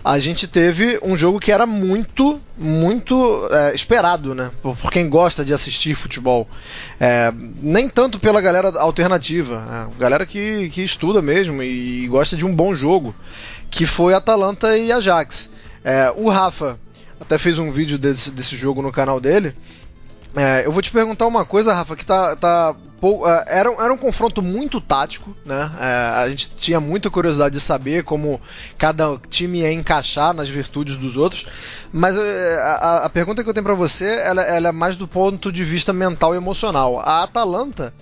[0.04, 4.50] A gente teve um jogo que era muito, muito é, esperado, né?
[4.62, 6.48] Por, por, quem gosta de assistir futebol.
[6.98, 12.36] É, nem tanto pela galera alternativa, é, galera que, que estuda mesmo e, e, gosta
[12.36, 13.14] de um bom jogo,
[13.70, 15.50] que foi Atalanta e Ajax.
[15.84, 16.78] É, o Rafa
[17.20, 19.54] até fez um vídeo desse, desse jogo no canal dele.
[20.34, 23.96] É, eu vou te perguntar uma coisa, Rafa, que tá, tá é, era, era um
[23.96, 25.70] confronto muito tático, né?
[25.80, 25.84] É,
[26.22, 28.38] a gente tinha muita curiosidade de saber como
[28.76, 31.46] cada time ia encaixar nas virtudes dos outros,
[31.92, 35.08] mas é, a, a pergunta que eu tenho para você ela, ela, é mais do
[35.08, 37.00] ponto de vista mental e emocional.
[37.00, 37.92] A Atalanta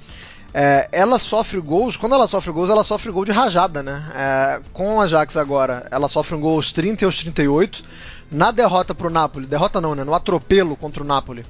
[0.90, 4.60] ela sofre gols, quando ela sofre gols, ela sofre gol de rajada, né?
[4.72, 7.84] Com a Ajax agora, ela sofre um gol aos 30 e aos 38.
[8.32, 10.02] Na derrota pro Napoli, derrota não, né?
[10.02, 11.44] No atropelo contra o Napoli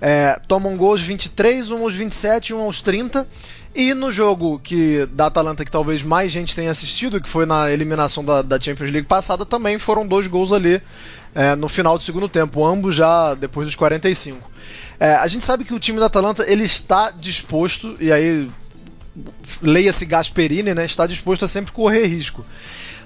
[0.00, 3.26] é, tomam gols 23, um aos 27 e um aos 30.
[3.74, 7.70] E no jogo que da Atalanta que talvez mais gente tenha assistido, que foi na
[7.70, 10.82] eliminação da, da Champions League passada, também foram dois gols ali
[11.34, 14.50] é, no final do segundo tempo, ambos já depois dos 45.
[14.98, 18.50] É, a gente sabe que o time da Atalanta ele está disposto, e aí
[19.62, 22.44] leia-se Gasperini, né, está disposto a sempre correr risco.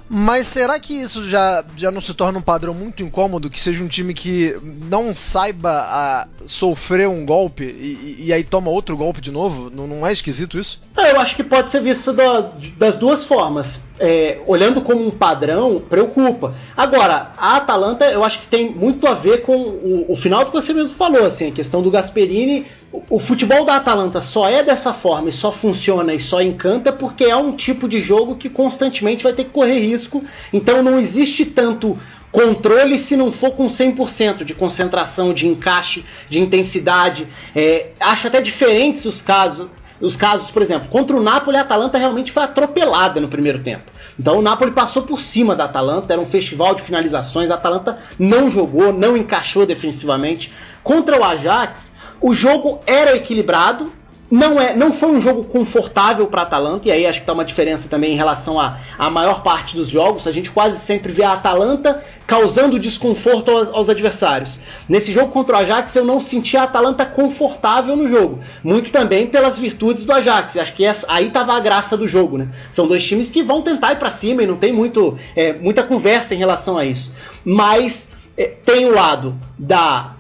[0.09, 3.49] Mas será que isso já, já não se torna um padrão muito incômodo?
[3.49, 4.57] Que seja um time que
[4.89, 9.71] não saiba sofrer um golpe e, e, aí toma outro golpe de novo?
[9.71, 10.81] Não, não é esquisito isso?
[10.97, 13.83] É, eu acho que pode ser visto da, das duas formas.
[13.99, 16.55] É, olhando como um padrão, preocupa.
[16.77, 20.53] Agora, a Atalanta eu acho que tem muito a ver com o, o final que
[20.53, 22.67] você mesmo falou, assim, a questão do Gasperini
[23.09, 27.25] o futebol da Atalanta só é dessa forma e só funciona e só encanta porque
[27.25, 30.23] é um tipo de jogo que constantemente vai ter que correr risco.
[30.53, 31.99] Então não existe tanto
[32.31, 37.27] controle se não for com 100% de concentração, de encaixe, de intensidade.
[37.57, 39.69] É, acho até diferentes os casos.
[40.01, 43.85] Os casos, por exemplo, contra o Napoli, a Atalanta realmente foi atropelada no primeiro tempo.
[44.19, 47.51] Então o Napoli passou por cima da Atalanta, era um festival de finalizações.
[47.51, 50.53] A Atalanta não jogou, não encaixou defensivamente.
[50.83, 51.92] Contra o Ajax,
[52.23, 53.93] o jogo era equilibrado,
[54.31, 57.35] não, é, não foi um jogo confortável para a Atalanta, e aí acho que está
[57.35, 60.27] uma diferença também em relação à, à maior parte dos jogos.
[60.27, 64.59] A gente quase sempre vê a Atalanta causando desconforto aos, aos, adversários.
[64.89, 68.41] Nesse jogo contra o Ajax, eu não senti a Atalanta confortável no jogo.
[68.65, 70.57] Muito também pelas virtudes do Ajax.
[70.57, 72.39] Acho que essa, aí estava a graça do jogo.
[72.39, 72.49] Né?
[72.71, 75.83] São dois times que vão tentar ir para cima e não tem muito, é, muita
[75.83, 77.13] conversa em relação a isso.
[77.45, 80.15] Mas é, tem o lado da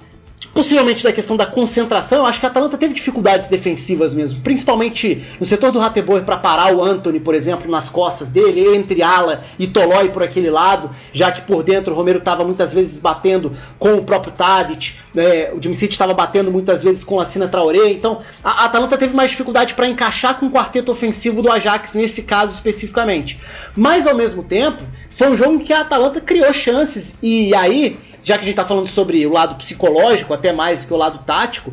[0.54, 5.24] possivelmente da questão da concentração, eu acho que a Atalanta teve dificuldades defensivas mesmo, principalmente
[5.40, 9.44] no setor do Rateboer para parar o Anthony, por exemplo, nas costas dele, entre Ala
[9.58, 13.52] e Tolói por aquele lado, já que por dentro o Romero estava muitas vezes batendo
[13.78, 17.90] com o próprio Tadic, né, o City estava batendo muitas vezes com a Sina Traoré,
[17.90, 21.94] então a, a Atalanta teve mais dificuldade para encaixar com o quarteto ofensivo do Ajax
[21.94, 23.40] nesse caso especificamente.
[23.74, 27.16] Mas ao mesmo tempo, foi um jogo em que a Atalanta criou chances.
[27.22, 30.86] E aí já que a gente está falando sobre o lado psicológico, até mais do
[30.86, 31.72] que o lado tático,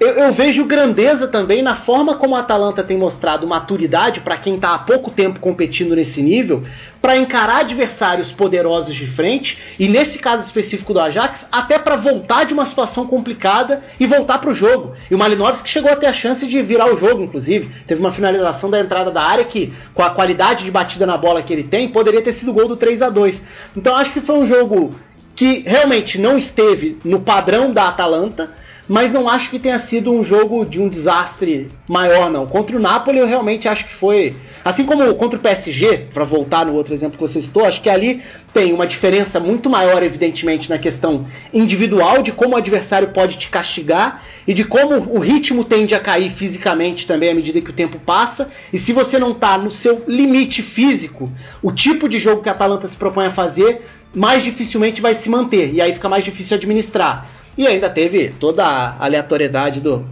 [0.00, 4.54] eu, eu, vejo grandeza também na forma como a Atalanta tem mostrado maturidade para quem
[4.54, 6.62] está há pouco tempo competindo nesse nível,
[7.02, 12.44] para encarar adversários poderosos de frente, e nesse caso específico do Ajax, até para voltar
[12.44, 14.94] de uma situação complicada e voltar para o jogo.
[15.10, 17.70] E o Malinovski chegou a ter a chance de virar o jogo, inclusive.
[17.86, 21.42] Teve uma finalização da entrada da área que, com a qualidade de batida na bola
[21.42, 24.38] que ele tem, poderia ter sido gol do 3 a 2 Então acho que foi
[24.38, 24.94] um jogo
[25.34, 28.50] que realmente não esteve no padrão da Atalanta,
[28.90, 32.44] mas não acho que tenha sido um jogo de um desastre maior, não.
[32.44, 34.34] Contra o Napoli, eu realmente acho que foi.
[34.64, 37.88] Assim como contra o PSG, para voltar no outro exemplo que você citou, acho que
[37.88, 38.20] ali
[38.52, 43.48] tem uma diferença muito maior, evidentemente, na questão individual, de como o adversário pode te
[43.48, 47.72] castigar e de como o ritmo tende a cair fisicamente também à medida que o
[47.72, 48.50] tempo passa.
[48.72, 51.30] E se você não está no seu limite físico,
[51.62, 53.82] o tipo de jogo que a Atalanta se propõe a fazer
[54.14, 55.72] mais dificilmente vai se manter.
[55.72, 57.28] E aí fica mais difícil administrar.
[57.56, 60.06] E ainda teve toda a aleatoriedade do,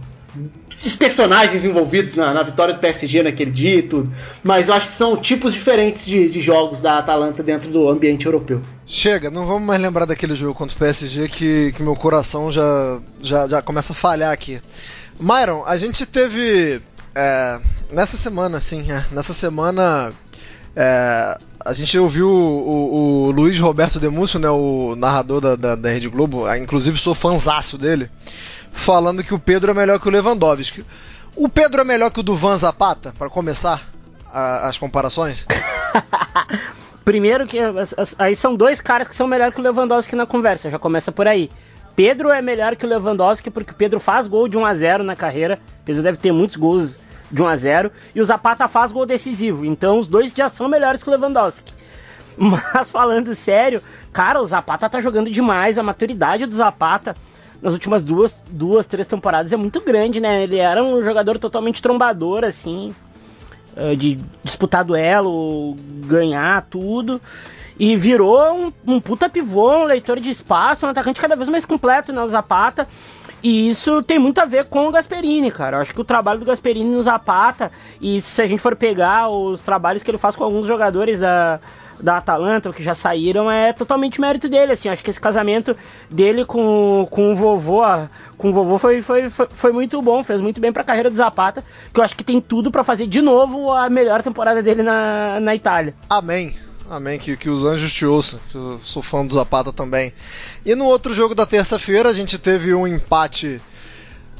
[0.81, 4.11] dos personagens envolvidos na, na, vitória do PSG naquele dia e tudo.
[4.43, 8.25] Mas eu acho que são tipos diferentes de, de, jogos da Atalanta dentro do ambiente
[8.25, 8.61] europeu.
[8.85, 12.99] Chega, não vamos mais lembrar daquele jogo contra o PSG que, que meu coração já,
[13.21, 14.61] já, já começa a falhar aqui.
[15.19, 16.81] Myron, a gente teve.
[17.13, 17.59] É,
[17.91, 20.13] nessa semana, sim, é, nessa semana.
[20.75, 25.75] É, a gente ouviu o, o, o Luiz Roberto Demúcio, né, o narrador da, da,
[25.75, 28.09] da Rede Globo, ah, inclusive sou fanzaço dele,
[28.71, 30.85] falando que o Pedro é melhor que o Lewandowski.
[31.35, 33.81] O Pedro é melhor que o Duvan Zapata, para começar
[34.31, 35.45] a, as comparações?
[37.03, 37.57] Primeiro que
[38.17, 41.27] aí são dois caras que são melhores que o Lewandowski na conversa, já começa por
[41.27, 41.49] aí.
[41.95, 45.03] Pedro é melhor que o Lewandowski porque o Pedro faz gol de 1 a 0
[45.03, 45.59] na carreira.
[45.81, 46.99] O Pedro deve ter muitos gols
[47.31, 49.65] de 1 a 0 e o Zapata faz gol decisivo.
[49.65, 51.73] Então os dois já são melhores que o Lewandowski.
[52.37, 53.81] Mas falando sério,
[54.13, 57.15] cara, o Zapata tá jogando demais, a maturidade do Zapata
[57.61, 60.43] nas últimas duas, duas, três temporadas é muito grande, né?
[60.43, 62.95] Ele era um jogador totalmente trombador, assim,
[63.75, 65.75] eh, de disputar duelo,
[66.05, 67.21] ganhar tudo.
[67.77, 71.65] E virou um, um puta pivô, um leitor de espaço, um atacante cada vez mais
[71.65, 72.21] completo, né?
[72.21, 72.87] O Zapata.
[73.41, 75.77] E isso tem muito a ver com o Gasperini, cara.
[75.77, 77.71] Eu acho que o trabalho do Gasperini no Zapata,
[78.01, 81.59] e se a gente for pegar os trabalhos que ele faz com alguns jogadores da,
[82.01, 85.75] da Atalanta, que já saíram, é totalmente mérito dele, assim, acho que esse casamento
[86.09, 87.81] dele com, com o vovô,
[88.37, 91.09] com o vovô foi, foi, foi, foi muito bom, fez muito bem para a carreira
[91.09, 91.63] do Zapata,
[91.93, 95.39] que eu acho que tem tudo para fazer de novo a melhor temporada dele na,
[95.39, 95.93] na Itália.
[96.09, 96.55] Amém.
[96.89, 98.39] Amém, que, que os anjos te ouçam.
[98.53, 100.11] Eu sou fã do Zapata também.
[100.65, 103.61] E no outro jogo da terça-feira a gente teve um empate.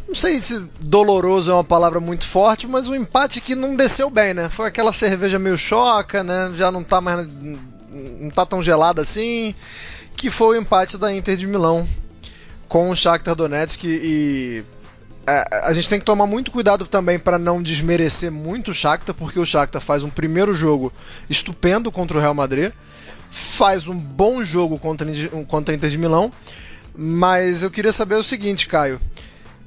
[0.08, 4.10] Não sei se doloroso é uma palavra muito forte, mas um empate que não desceu
[4.10, 4.50] bem, né?
[4.50, 6.52] Foi aquela cerveja meio choca, né?
[6.56, 7.28] Já não tá mais.
[7.28, 9.54] não tá tão gelada assim.
[10.16, 11.88] Que foi o empate da Inter de Milão
[12.68, 14.64] com o Shakhtar Donetsk e
[15.30, 19.14] é, a gente tem que tomar muito cuidado também para não desmerecer muito o Shakhtar,
[19.14, 20.92] porque o Shakhtar faz um primeiro jogo
[21.30, 22.72] estupendo contra o Real Madrid,
[23.30, 25.08] faz um bom jogo contra,
[25.48, 26.32] contra a Inter de Milão,
[26.96, 29.00] mas eu queria saber o seguinte, Caio.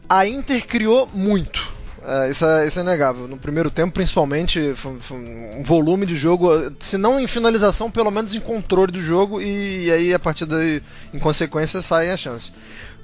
[0.09, 1.73] A Inter criou muito.
[2.05, 3.29] É, isso, é, isso é inegável.
[3.29, 6.49] No primeiro tempo, principalmente, foi, foi um volume de jogo,
[6.81, 10.45] se não em finalização, pelo menos em controle do jogo, e, e aí a partir
[10.45, 10.83] daí,
[11.15, 12.53] em consequência, saem as chances.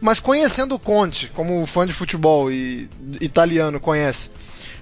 [0.01, 2.89] Mas conhecendo o Conte, como fã de futebol e
[3.21, 4.31] italiano conhece,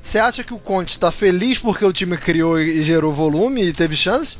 [0.02, 3.72] você acha que o Conte está feliz porque o time criou e gerou volume e
[3.72, 4.38] teve chance?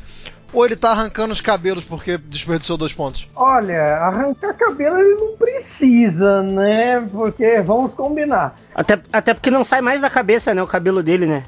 [0.53, 3.29] Ou ele tá arrancando os cabelos porque desperdiçou dois pontos?
[3.35, 7.01] Olha, arrancar cabelo ele não precisa, né?
[7.11, 8.55] Porque vamos combinar.
[8.73, 10.63] Até, até porque não sai mais da cabeça, né?
[10.63, 11.43] O cabelo dele, né?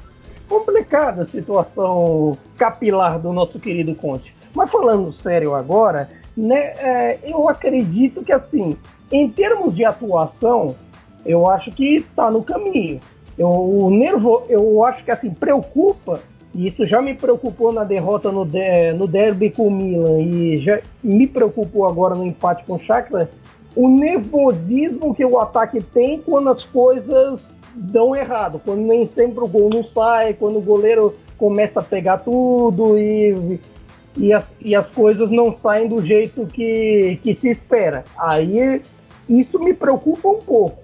[0.48, 4.34] Complicada a situação capilar do nosso querido Conte.
[4.54, 6.58] Mas falando sério agora, né?
[6.58, 8.76] É, eu acredito que assim,
[9.10, 10.76] em termos de atuação,
[11.24, 13.00] eu acho que está no caminho.
[13.38, 16.20] Eu, o nervo, eu acho que assim preocupa
[16.54, 20.58] e isso já me preocupou na derrota no, de, no derby com o Milan e
[20.58, 23.28] já me preocupou agora no empate com o Shakhtar.
[23.76, 29.46] O nervosismo que o ataque tem quando as coisas dão errado, quando nem sempre o
[29.46, 33.60] gol não sai, quando o goleiro começa a pegar tudo e
[34.16, 38.04] e as, e as coisas não saem do jeito que, que se espera.
[38.18, 38.82] Aí
[39.28, 40.78] isso me preocupa um pouco.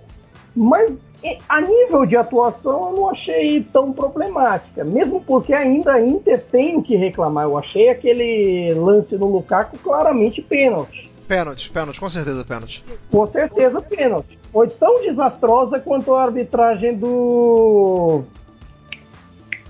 [0.54, 1.05] Mas
[1.48, 6.76] a nível de atuação eu não achei tão problemática, mesmo porque ainda a Inter tem
[6.76, 7.44] o que reclamar.
[7.44, 11.10] Eu achei aquele lance no Lukaku claramente pênalti.
[11.26, 12.84] Pênalti, pênalti, com certeza pênalti.
[13.10, 14.38] Com certeza pênalti.
[14.52, 18.22] Foi tão desastrosa quanto a arbitragem do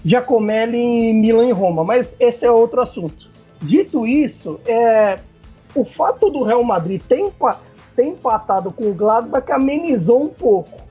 [0.05, 3.29] Giacomelli em Milan e Roma, mas esse é outro assunto.
[3.61, 5.19] Dito isso, é,
[5.75, 7.59] o fato do Real Madrid ter, empa
[7.97, 10.86] ter empatado com o Gladbach amenizou um pouco.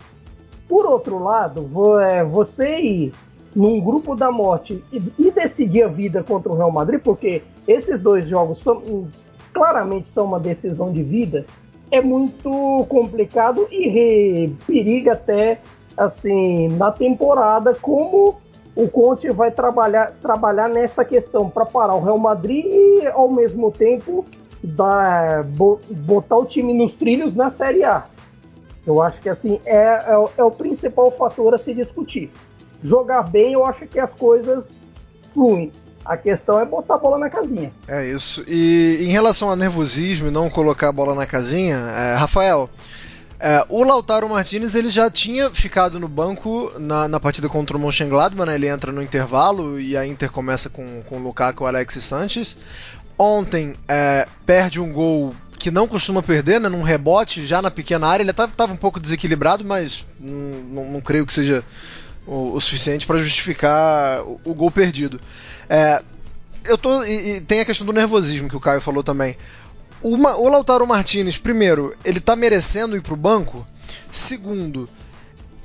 [0.67, 3.13] Por outro lado, é, você ir
[3.55, 8.27] num grupo da morte e, decidir a vida contra o Real Madrid, porque esses dois
[8.27, 9.07] jogos são,
[9.53, 11.45] claramente são uma decisão de vida,
[11.89, 15.59] é muito complicado e periga até
[15.95, 18.35] assim na temporada como
[18.75, 23.71] o Conte vai trabalhar, trabalhar nessa questão para parar o Real Madrid e ao mesmo
[23.71, 24.25] tempo
[24.61, 28.05] dar, botar o time nos trilhos na Série A.
[28.85, 32.31] Eu acho que assim é, é, é, o principal fator a se discutir.
[32.83, 34.85] Jogar bem, eu acho que as coisas
[35.33, 35.71] fluem.
[36.03, 37.73] A questão é botar a bola na casinha.
[37.87, 38.43] É isso.
[38.47, 42.69] E em relação ao nervosismo e não colocar a bola na casinha, é, Rafael,
[43.39, 47.79] é, o Lautaro Martinez ele já tinha ficado no banco na, na partida contra o
[47.79, 48.55] Mönchengladbach, né?
[48.55, 52.55] ele entra no intervalo e a Inter começa com, com o Lukaku o Alexis Sanches.
[53.17, 55.33] Ontem é, perde um gol
[55.65, 58.21] que não costuma perder, né, num rebote já na pequena área.
[58.21, 61.63] Ele estava um pouco desequilibrado, mas não, não, não creio que seja
[62.27, 65.19] o, o suficiente para justificar o, o, gol perdido.
[65.67, 66.03] É,
[66.65, 69.35] eu tô, e, e, tem a questão do nervosismo que o Caio falou também.
[70.03, 73.65] Uma, o Lautaro Martinez, primeiro, ele está merecendo ir para o banco.
[74.11, 74.87] Segundo,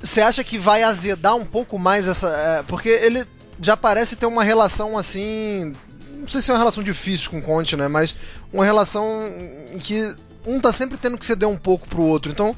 [0.01, 2.28] você acha que vai azedar um pouco mais essa.
[2.30, 3.26] É, porque ele
[3.61, 5.74] já parece ter uma relação assim
[6.21, 7.89] não sei se é uma relação difícil com o Conte, né?
[7.89, 8.14] Mas
[8.53, 9.25] uma relação
[9.73, 10.14] em que
[10.47, 12.31] um tá sempre tendo que ceder um pouco pro outro.
[12.31, 12.55] Então,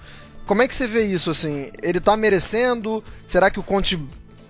[0.46, 1.70] como é que você vê isso assim?
[1.82, 3.02] Ele tá merecendo?
[3.26, 3.98] Será que o Conte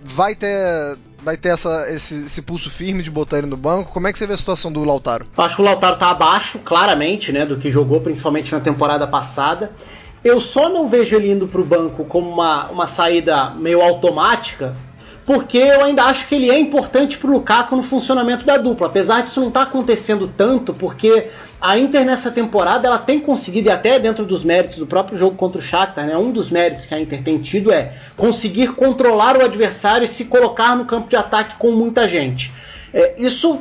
[0.03, 3.93] vai ter vai ter essa, esse, esse, pulso firme de botar ele no banco?
[3.93, 5.25] Como é que você vê a situação do Lautaro?
[5.37, 9.71] Acho que o Lautaro tá abaixo, claramente, né, do que jogou, principalmente na temporada passada.
[10.25, 14.75] Eu só não vejo ele indo pro banco como uma, uma saída meio automática,
[15.25, 18.89] porque eu ainda acho que ele é importante para o Lukaku no funcionamento da dupla.
[18.89, 21.29] Apesar disso não estar tá acontecendo tanto, porque
[21.61, 25.37] a Inter nessa temporada ela tem conseguido, e até dentro dos méritos do próprio jogo
[25.37, 29.37] contra o Shakhtar, né, um dos méritos que a Inter tem tido é conseguir controlar
[29.37, 32.51] o adversário e se colocar no campo de ataque com muita gente.
[32.93, 33.61] É, isso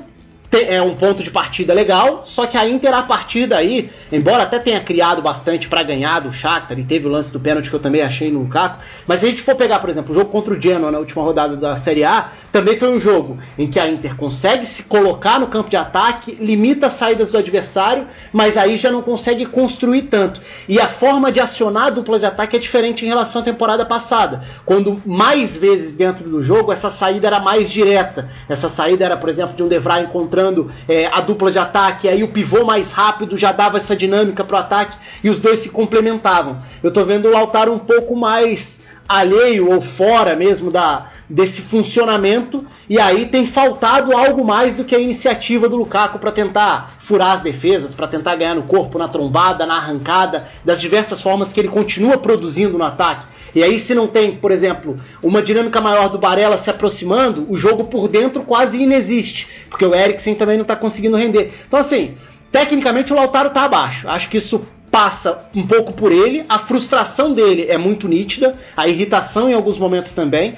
[0.52, 4.60] é um ponto de partida legal, só que a Inter a partir daí, embora até
[4.60, 7.80] tenha criado bastante para ganhar do Shakhtar e teve o lance do pênalti que eu
[7.80, 10.54] também achei no Lukaku, mas se a gente for pegar, por exemplo, o jogo contra
[10.54, 13.88] o Genoa na última rodada da Série A, também foi um jogo em que a
[13.88, 18.76] Inter consegue se colocar no campo de ataque, limita as saídas do adversário, mas aí
[18.76, 20.42] já não consegue construir tanto.
[20.68, 23.86] E a forma de acionar a dupla de ataque é diferente em relação à temporada
[23.86, 28.30] passada, quando mais vezes dentro do jogo essa saída era mais direta.
[28.50, 30.41] Essa saída era, por exemplo, de um Devray encontrando
[30.88, 34.56] é, a dupla de ataque, aí o pivô mais rápido já dava essa dinâmica para
[34.56, 36.62] o ataque e os dois se complementavam.
[36.82, 42.66] Eu estou vendo o Lautaro um pouco mais alheio ou fora mesmo da, desse funcionamento
[42.90, 47.34] e aí tem faltado algo mais do que a iniciativa do Lukaku para tentar furar
[47.34, 51.60] as defesas, para tentar ganhar no corpo, na trombada, na arrancada, das diversas formas que
[51.60, 53.26] ele continua produzindo no ataque.
[53.54, 57.58] E aí, se não tem, por exemplo, uma dinâmica maior do Barella se aproximando, o
[57.58, 61.52] jogo por dentro quase inexiste, porque o Eriksen também não está conseguindo render.
[61.66, 62.16] Então, assim,
[62.52, 64.08] tecnicamente o Lautaro está abaixo.
[64.08, 64.62] Acho que isso
[64.92, 69.78] passa um pouco por ele, a frustração dele é muito nítida, a irritação em alguns
[69.78, 70.58] momentos também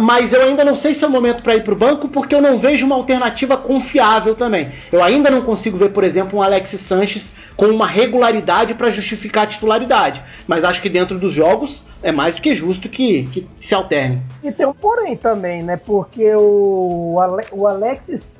[0.00, 2.34] mas eu ainda não sei se é o momento para ir para o banco porque
[2.34, 4.70] eu não vejo uma alternativa confiável também.
[4.90, 9.44] Eu ainda não consigo ver, por exemplo, um Alex Sanches com uma regularidade para justificar
[9.44, 10.22] a titularidade.
[10.46, 14.22] Mas acho que dentro dos jogos é mais do que justo que, que se alterne.
[14.42, 15.76] E tem um porém também, né?
[15.76, 18.30] Porque o, Ale o Alexis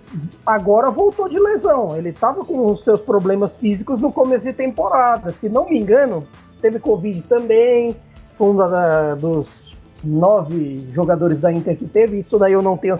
[0.45, 1.97] agora voltou de lesão.
[1.97, 5.31] Ele estava com os seus problemas físicos no começo de temporada.
[5.31, 6.27] Se não me engano,
[6.61, 7.97] teve Covid também.
[8.37, 9.73] Foi um da, dos
[10.05, 12.97] nove jogadores da Inter que teve, isso daí eu não tenho,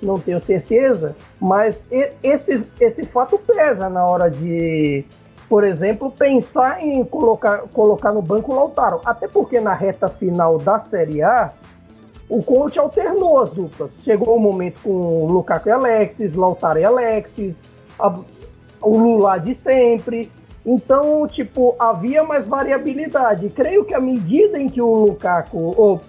[0.00, 1.84] não tenho certeza, mas
[2.22, 5.04] esse, esse fato pesa na hora de,
[5.48, 9.00] por exemplo, pensar em colocar, colocar no banco o Lautaro.
[9.04, 11.52] Até porque na reta final da Série A,
[12.34, 14.02] o Conte alternou as duplas.
[14.02, 17.62] Chegou o um momento com o Lukaku e Alexis, Lautaro e Alexis,
[17.96, 18.12] a,
[18.82, 20.32] o Lula de sempre.
[20.66, 23.48] Então, tipo, havia mais variabilidade.
[23.50, 26.00] Creio que à medida em que o Lukaku, ou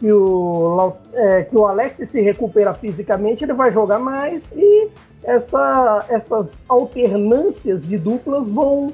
[0.00, 4.88] que o, é, que o Alex se recupera fisicamente, ele vai jogar mais e
[5.22, 8.90] essa, essas alternâncias de duplas vão,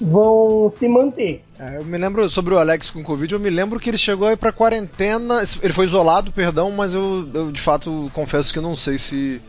[0.00, 1.44] vão se manter.
[1.62, 4.26] É, eu me lembro sobre o Alex com Covid, eu me lembro que ele chegou
[4.26, 5.40] aí pra quarentena.
[5.62, 9.40] Ele foi isolado, perdão, mas eu, eu de fato confesso que não sei se,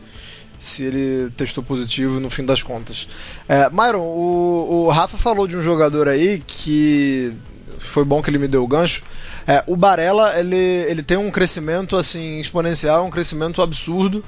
[0.56, 3.08] se ele testou positivo no fim das contas.
[3.48, 7.34] É, Myron, o, o Rafa falou de um jogador aí que
[7.80, 9.02] foi bom que ele me deu o gancho
[9.46, 14.24] é, o Barella, ele, ele tem um crescimento assim exponencial, um crescimento absurdo,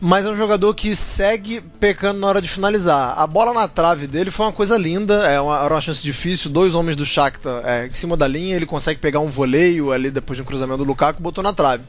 [0.00, 3.18] mas é um jogador que segue pecando na hora de finalizar.
[3.18, 6.50] A bola na trave dele foi uma coisa linda, é uma, era uma chance difícil,
[6.50, 10.10] dois homens do Shakhtar é, em cima da linha, ele consegue pegar um voleio ali
[10.10, 11.84] depois de um cruzamento do Lukaku, botou na trave.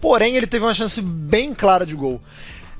[0.00, 2.20] Porém, ele teve uma chance bem clara de gol.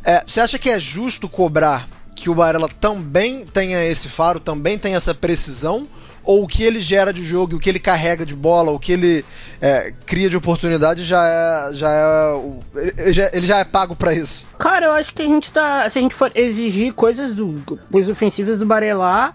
[0.05, 4.79] É, você acha que é justo cobrar que o Barella também tenha esse faro, também
[4.79, 5.89] tenha essa precisão?
[6.29, 8.93] Ou o que ele gera de jogo, o que ele carrega de bola, o que
[8.93, 9.25] ele
[9.63, 12.43] é, cria de oportunidade já é, já é
[12.75, 14.47] ele, já, ele já é pago para isso.
[14.59, 17.55] Cara, eu acho que a gente tá, se a gente for exigir coisas do
[17.91, 19.35] coisas ofensivas do Barelá,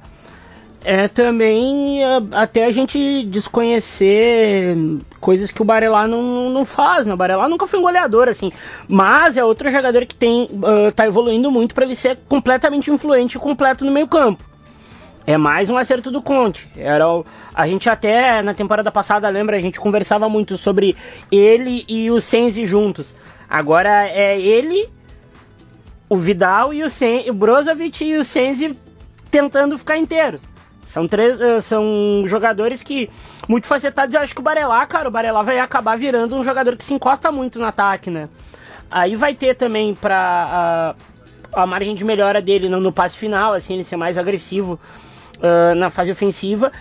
[0.85, 4.77] é também é, até a gente desconhecer
[5.19, 7.15] coisas que o Barelá não, não faz, né?
[7.15, 8.51] O Barelá nunca foi um goleador, assim.
[8.87, 13.35] Mas é outro jogador que tem, uh, tá evoluindo muito para ele ser completamente influente
[13.35, 14.52] e completo no meio campo.
[15.25, 16.69] É mais um acerto do Conte.
[16.75, 20.97] Era o, a gente até na temporada passada, lembra, a gente conversava muito sobre
[21.31, 23.15] ele e o Senzi juntos.
[23.49, 24.89] Agora é ele,
[26.09, 28.77] o Vidal e o, Sen, o Brozovic e o Senzi
[29.31, 30.41] tentando ficar inteiro.
[30.83, 33.09] São três, eh, são jogadores que
[33.47, 34.13] muito facetados.
[34.13, 36.93] Eu acho que o Barelá, cara, o Barelá vai acabar virando um jogador que se
[36.93, 38.27] encosta muito no ataque, né?
[38.91, 40.95] Aí vai ter também para
[41.53, 44.77] a, a margem de melhora dele no, no passe final, assim, ele ser mais agressivo
[45.43, 46.71] uh, na fase ofensiva.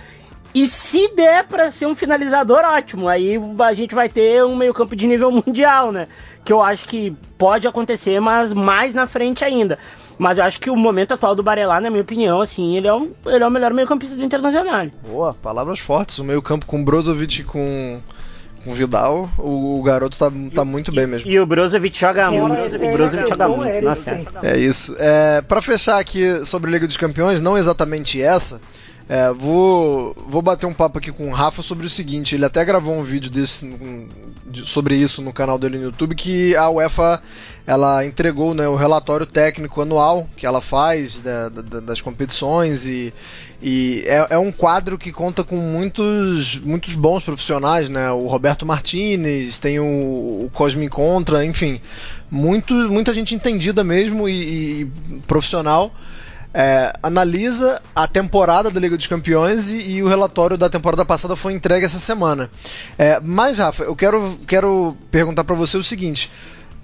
[0.55, 3.09] E se der para ser um finalizador, ótimo.
[3.09, 6.09] Aí a gente vai ter um meio-campo de nível mundial, né?
[6.45, 9.79] Que eu acho que pode acontecer, mas mais na frente ainda.
[10.19, 12.93] Mas eu acho que o momento atual do Barelá, na minha opinião, assim, ele é,
[12.93, 14.87] um, ele é o melhor meio-campista do Internacional.
[15.07, 16.19] Boa, palavras fortes.
[16.19, 18.01] O meio-campo com Brozovic e com
[18.65, 21.31] com Vidal, o, o, garoto tá, tá muito bem mesmo.
[21.31, 22.77] E o Brozovic joga muito.
[22.77, 24.21] O Brozovic joga muito, nossa.
[24.43, 24.95] É isso.
[24.99, 28.61] É, para fechar aqui sobre a Liga dos Campeões, não exatamente essa,
[29.15, 32.65] É, vou, vou bater um papo aqui com o Rafa sobre o seguinte: ele até
[32.65, 33.71] gravou um vídeo desse,
[34.65, 37.23] sobre isso no canal dele no YouTube, que a UEFA
[37.67, 41.51] ela entregou né, o relatório técnico anual que ela faz né,
[41.83, 43.13] das competições e,
[43.61, 48.11] e é, é, um quadro que conta com muitos, muitos bons profissionais, né?
[48.13, 49.85] O Roberto Martinez, tem o,
[50.47, 51.79] o Cosme Contra, enfim,
[52.31, 54.85] muito, muita gente entendida mesmo e, e
[55.27, 55.93] profissional.
[56.55, 61.35] É, analisa a temporada da Liga dos Campeões e, e, o relatório da temporada passada
[61.35, 62.51] foi entregue essa semana.
[62.99, 66.31] É, mas, Rafa, eu quero, quero perguntar para você o seguinte: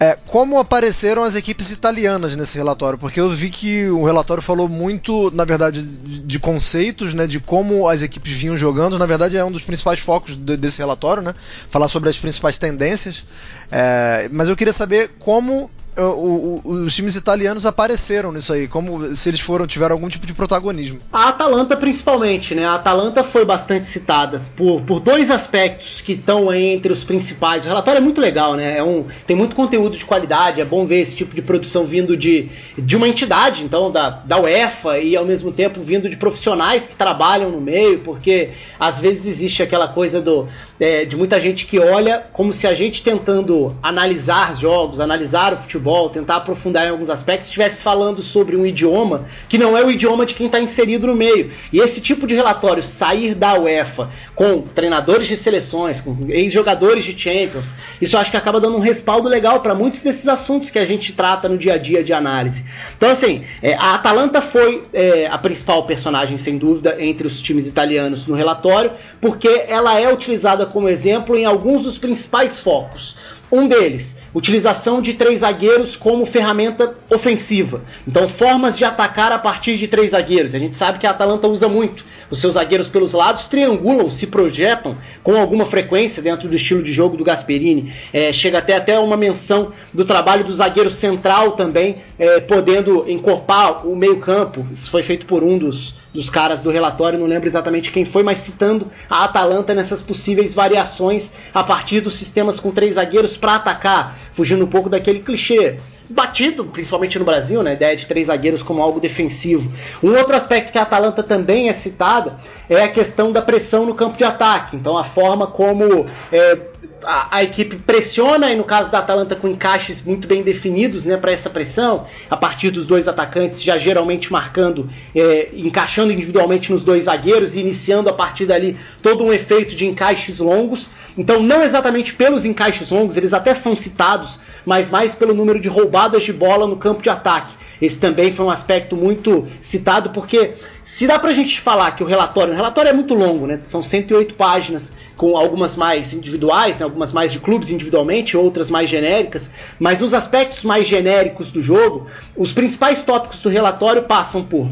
[0.00, 2.96] é, como apareceram as equipes italianas nesse relatório?
[2.96, 7.88] Porque eu vi que o relatório falou muito, na verdade, de, conceitos, né, de como
[7.88, 8.96] as equipes vinham jogando.
[8.96, 11.34] Na verdade, é um dos principais focos de, desse relatório, né?
[11.68, 13.26] Falar sobre as principais tendências.
[13.72, 15.68] É, mas eu queria saber como
[16.02, 20.26] o, o, os times italianos apareceram nisso aí, como se eles foram tiveram algum tipo
[20.26, 21.00] de protagonismo.
[21.12, 22.64] A Atalanta principalmente, né?
[22.64, 27.64] A Atalanta foi bastante citada por, por dois aspectos que estão entre os principais.
[27.64, 28.78] O relatório é muito legal, né?
[28.78, 32.16] É um, tem muito conteúdo de qualidade, é bom ver esse tipo de produção vindo
[32.16, 36.86] de, de uma entidade, então da, da UEFA e ao mesmo tempo vindo de profissionais
[36.86, 40.48] que trabalham no meio, porque às vezes existe aquela coisa do
[40.80, 45.56] é, de muita gente que olha como se a gente tentando analisar jogos, analisar o
[45.56, 49.90] futebol, tentar aprofundar em alguns aspectos, estivesse falando sobre um idioma que não é o
[49.90, 51.50] idioma de quem está inserido no meio.
[51.72, 57.18] E esse tipo de relatório sair da UEFA com treinadores de seleções, com ex-jogadores de
[57.18, 60.84] Champions, isso acho que acaba dando um respaldo legal para muitos desses assuntos que a
[60.84, 62.64] gente trata no dia a dia de análise.
[62.96, 67.66] Então, assim, é, a Atalanta foi é, a principal personagem, sem dúvida, entre os times
[67.66, 73.16] italianos no relatório, porque ela é utilizada como exemplo em alguns dos principais focos.
[73.50, 77.82] Um deles, utilização de três zagueiros como ferramenta ofensiva.
[78.06, 80.54] Então, formas de atacar a partir de três zagueiros.
[80.54, 82.04] A gente sabe que a Atalanta usa muito.
[82.30, 86.92] Os seus zagueiros pelos lados triangulam, se projetam com alguma frequência dentro do estilo de
[86.92, 87.92] jogo do Gasperini.
[88.12, 93.86] É, chega até até uma menção do trabalho do zagueiro central também, é, podendo encorpar
[93.86, 94.66] o meio-campo.
[94.70, 98.22] Isso foi feito por um dos, dos caras do relatório, não lembro exatamente quem foi,
[98.22, 103.54] mas citando a Atalanta nessas possíveis variações a partir dos sistemas com três zagueiros para
[103.54, 105.76] atacar, fugindo um pouco daquele clichê
[106.08, 109.70] batido, principalmente no Brasil, né, a ideia de três zagueiros como algo defensivo.
[110.02, 112.36] Um outro aspecto que a Atalanta também é citada
[112.68, 114.76] é a questão da pressão no campo de ataque.
[114.76, 116.58] Então, a forma como é,
[117.02, 121.16] a, a, equipe pressiona, e no caso da Atalanta com encaixes muito bem definidos né,
[121.16, 126.82] para essa pressão, a partir dos dois atacantes, já geralmente marcando, é, encaixando individualmente nos
[126.82, 130.88] dois zagueiros e iniciando a partir dali todo um efeito de encaixes longos.
[131.16, 135.66] Então, não exatamente pelos encaixes longos, eles até são citados, mas mais pelo número de
[135.66, 137.54] roubadas de bola no campo de ataque.
[137.80, 142.06] Esse também foi um aspecto muito citado, porque se dá pra gente falar que o
[142.06, 143.60] relatório, o relatório é muito longo, né?
[143.62, 146.84] São 108 páginas, com algumas mais individuais, né?
[146.84, 152.06] algumas mais de clubes individualmente, outras mais genéricas, mas nos aspectos mais genéricos do jogo,
[152.36, 154.68] os principais tópicos do relatório passam por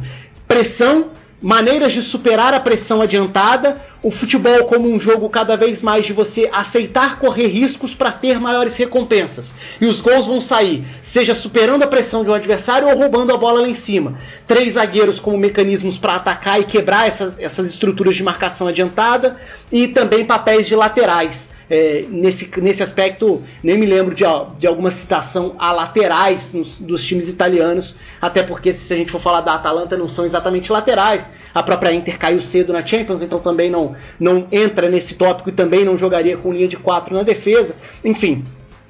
[0.47, 1.07] pressão,
[1.41, 6.12] maneiras de superar a pressão adiantada, o futebol como um jogo cada vez mais de
[6.12, 9.57] você aceitar correr riscos para ter maiores recompensas.
[9.80, 13.37] E os gols vão sair, seja superando a pressão de um adversário ou roubando a
[13.37, 14.18] bola lá em cima.
[14.47, 19.37] Três zagueiros como mecanismos para atacar e quebrar essas, essas estruturas de marcação adiantada
[19.72, 21.55] e também papéis de laterais.
[21.68, 24.24] É, nesse, nesse aspecto, nem me lembro de,
[24.58, 29.20] de alguma citação a laterais nos, dos times italianos, até porque se a gente for
[29.20, 31.30] falar da Atalanta, não são exatamente laterais.
[31.52, 35.52] A própria Inter caiu cedo na Champions, então também não, não entra nesse tópico e
[35.52, 37.74] também não jogaria com linha de 4 na defesa.
[38.04, 38.44] Enfim,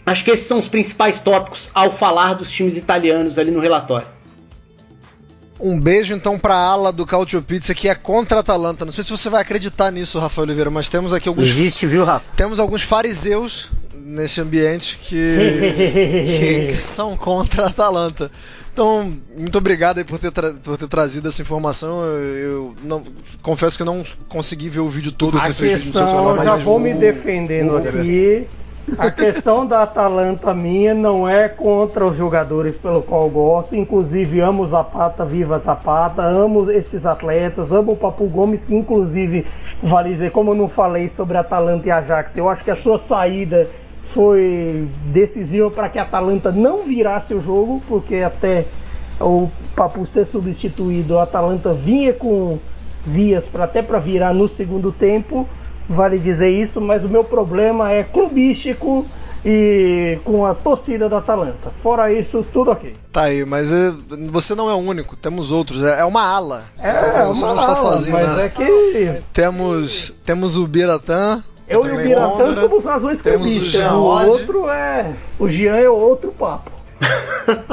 [0.05, 4.16] acho que esses são os principais tópicos ao falar dos times italianos ali no relatório.
[5.59, 8.85] Um beijo então para a ala do Cautio Pizza que é contra a Atalanta.
[8.85, 11.49] Não sei se você vai acreditar nisso, Rafael Oliveira, mas temos aqui alguns.
[11.49, 12.25] Existe, viu, Rafa?
[12.37, 15.17] Temos alguns fariseus nesse ambiente que,
[16.27, 18.31] que, que são contra a Atalanta.
[18.73, 20.31] Então, muito obrigado por ter,
[20.63, 22.05] por ter trazido essa informação.
[22.05, 23.03] Eu, eu não,
[23.43, 25.39] confesso que não consegui ver o vídeo todo.
[25.39, 28.47] A questão, já vou me defendendo aqui.
[28.99, 33.75] A questão da Atalanta minha não é contra os jogadores pelo qual gosto.
[33.75, 39.45] Inclusive, amo Zapata, viva Zapata, amo esses atletas, amo o Papu Gomes, que inclusive,
[39.83, 42.97] vale dizer, como eu não falei sobre Atalanta e Ajax, eu acho que a sua
[42.97, 43.69] saída
[44.15, 48.67] foi decisiva para que a Atalanta não virasse o jogo, porque até
[49.21, 52.59] o Papu ser substituído, a Atalanta vinha com
[53.05, 55.47] vias para até para virar no segundo tempo
[55.89, 59.07] vale dizer isso, mas o meu problema é clubístico
[59.45, 61.73] e com a torcida da Atalanta.
[61.83, 62.93] Fora isso, tudo ok.
[63.13, 63.93] Tá aí, mas é,
[64.31, 65.83] você não é o único, temos outros.
[65.83, 66.65] É, é uma ala.
[66.79, 68.45] É, você, você uma não está ala, sozinho, mas né?
[68.45, 69.23] é que.
[69.33, 71.43] Temos, temos o Biratã.
[71.69, 75.13] Eu e o Biratã somos razões temos o, o outro é.
[75.39, 76.71] O Jean é outro papo.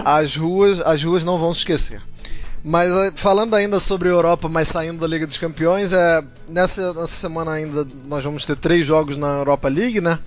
[0.04, 2.02] as ruas, as ruas não vão se esquecer.
[2.64, 7.08] Mas eh, falando ainda sobre Europa, mas saindo da Liga dos Campeões, é, nessa, nessa
[7.08, 10.18] semana ainda nós vamos ter três jogos na Europa League, né?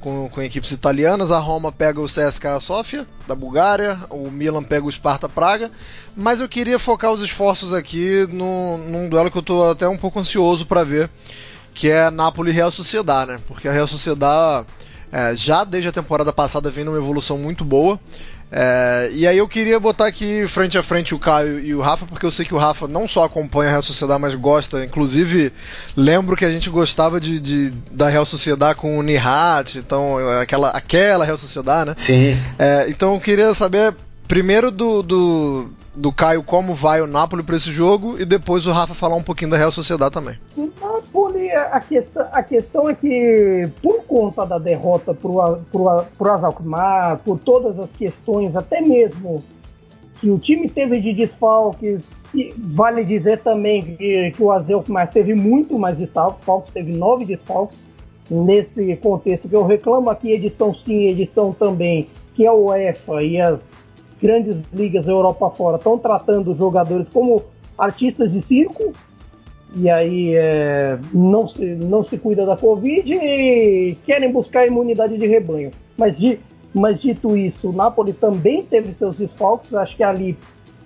[0.00, 1.30] Com, com equipes italianas.
[1.30, 5.70] A Roma pega o CSKA Sofia, da Bulgária, o Milan pega o Sparta Praga.
[6.16, 9.98] Mas eu queria focar os esforços aqui no, num duelo que eu estou até um
[9.98, 11.10] pouco ansioso para ver,
[11.74, 13.38] que é Napoli Real Sociedad, né?
[13.46, 14.64] Porque a Real Sociedad
[15.12, 18.00] é, já desde a temporada passada vem numa evolução muito boa.
[18.54, 22.04] É, e aí eu queria botar aqui frente a frente o Caio e o Rafa,
[22.04, 24.84] porque eu sei que o Rafa não só acompanha a Real Sociedade, mas gosta.
[24.84, 25.50] Inclusive,
[25.96, 30.68] lembro que a gente gostava de, de da Real Sociedade com o Nihat, então aquela,
[30.68, 31.94] aquela Real Sociedade, né?
[31.96, 32.36] Sim.
[32.58, 33.94] É, então eu queria saber
[34.28, 38.72] primeiro do, do, do Caio como vai o Napoli para esse jogo e depois o
[38.72, 40.38] Rafa falar um pouquinho da Real Sociedade também.
[40.56, 47.18] O Napoli, a questão, a questão é que por conta da derrota para o Azalkmaar,
[47.18, 49.44] por todas as questões, até mesmo
[50.20, 55.34] que o time teve de desfalques, e vale dizer também que, que o Azalkmaar teve
[55.34, 57.90] muito mais desfalques, teve nove desfalques,
[58.30, 63.40] nesse contexto que eu reclamo aqui, edição sim, edição também, que é o UEFA e
[63.40, 63.60] as
[64.22, 67.42] grandes ligas Europa fora estão tratando os jogadores como
[67.76, 68.92] artistas de circo
[69.74, 75.26] e aí é, não, se, não se cuida da Covid e querem buscar imunidade de
[75.26, 75.70] rebanho.
[75.96, 76.38] Mas, de,
[76.72, 80.36] mas dito isso, o Napoli também teve seus desfalques, acho que ali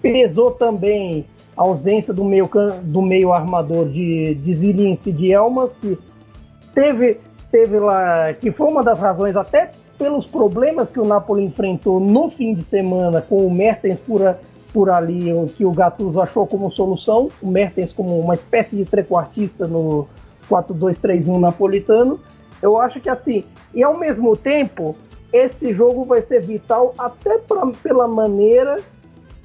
[0.00, 1.26] pesou também
[1.56, 2.48] a ausência do meio,
[2.82, 5.98] do meio armador de, de Zilinski de Elmas, que
[6.74, 7.18] teve,
[7.50, 12.30] teve lá, que foi uma das razões até pelos problemas que o Napoli enfrentou no
[12.30, 14.36] fim de semana com o Mertens por,
[14.72, 18.84] por ali, o que o Gattuso achou como solução, o Mertens como uma espécie de
[18.84, 20.06] trequartista no
[20.50, 22.20] 4-2-3-1 napolitano.
[22.62, 23.44] Eu acho que assim,
[23.74, 24.96] e ao mesmo tempo,
[25.32, 28.76] esse jogo vai ser vital até pra, pela maneira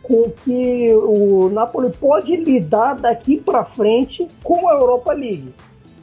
[0.01, 5.53] com que o Napoli pode lidar daqui para frente com a Europa League.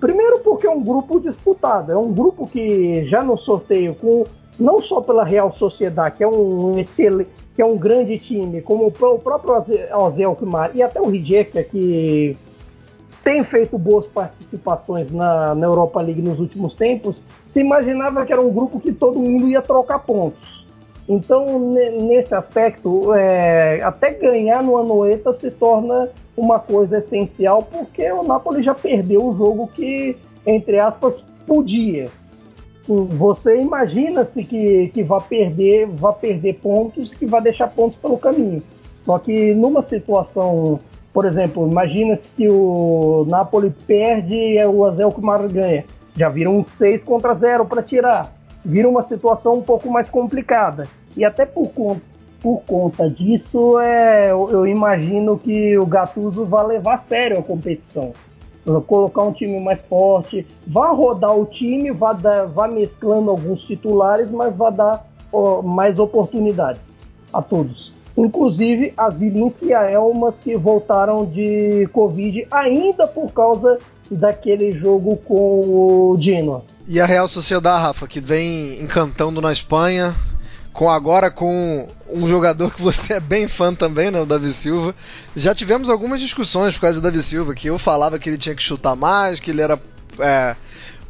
[0.00, 4.24] Primeiro porque é um grupo disputado, é um grupo que já no sorteio com
[4.58, 8.86] não só pela Real Sociedade, que é um excelente, que é um grande time, como
[8.86, 9.54] o próprio
[9.96, 12.36] Ozel Kumar e até o Rijeka, que
[13.22, 18.40] tem feito boas participações na, na, Europa League nos últimos tempos, se imaginava que era
[18.40, 20.66] um grupo que todo mundo ia trocar pontos.
[21.08, 26.08] Então, nesse aspecto, é, até ganhar no Anoeta se torna
[26.38, 30.16] uma coisa essencial, porque o Napoli já perdeu o jogo que,
[30.46, 32.08] entre aspas, podia
[32.88, 38.62] você imagina-se que, que vai perder, vai perder pontos, que vai deixar pontos pelo caminho.
[39.02, 40.80] Só que numa situação,
[41.12, 45.84] por exemplo, imagina-se que o Napoli perde e o Azel Kumar ganha.
[46.16, 48.32] Já viram um 6 contra 0 para tirar.
[48.64, 50.88] Vira uma situação um pouco mais complicada.
[51.16, 52.00] E até por conta,
[52.40, 57.42] por conta disso, é, eu, eu imagino que o Gattuso vai levar a sério a
[57.42, 58.12] competição
[58.86, 64.30] colocar um time mais forte, vá rodar o time, vá, dar, vá mesclando alguns titulares,
[64.30, 67.92] mas vá dar ó, mais oportunidades a todos.
[68.16, 73.78] Inclusive a Zilinski e a Elmas que voltaram de Covid ainda por causa
[74.10, 76.62] daquele jogo com o Genoa.
[76.86, 80.14] E a Real Sociedade, Rafa, que vem encantando na Espanha,
[80.72, 84.94] com agora com um jogador que você é bem fã também, né, o Davi Silva.
[85.34, 88.54] Já tivemos algumas discussões por causa do Davi Silva, que eu falava que ele tinha
[88.54, 89.80] que chutar mais, que ele era
[90.20, 90.56] é,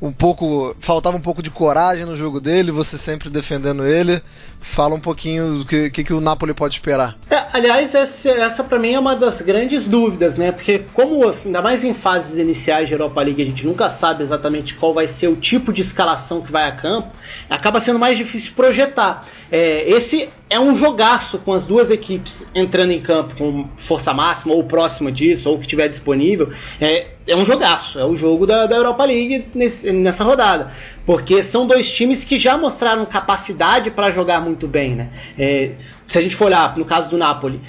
[0.01, 0.75] um pouco.
[0.79, 4.23] faltava um pouco de coragem no jogo dele, você sempre defendendo ele.
[4.61, 7.17] Fala um pouquinho do que, que, que o Napoli pode esperar.
[7.31, 10.53] É, aliás, essa, essa para mim é uma das grandes dúvidas, né?
[10.53, 14.75] Porque, como ainda mais em fases iniciais de Europa League, a gente nunca sabe exatamente
[14.75, 17.09] qual vai ser o tipo de escalação que vai a campo,
[17.49, 19.27] acaba sendo mais difícil projetar.
[19.51, 24.55] É, esse é um jogaço com as duas equipes entrando em campo com força máxima
[24.55, 26.51] ou próxima disso, ou que tiver disponível.
[26.81, 30.73] É, é um jogaço, é o jogo da, da Europa League nesse, nessa rodada.
[31.05, 34.95] Porque são dois times que já mostraram capacidade para jogar muito bem.
[34.95, 35.09] Né?
[35.39, 35.73] É,
[36.07, 37.61] se a gente for olhar no caso do Napoli,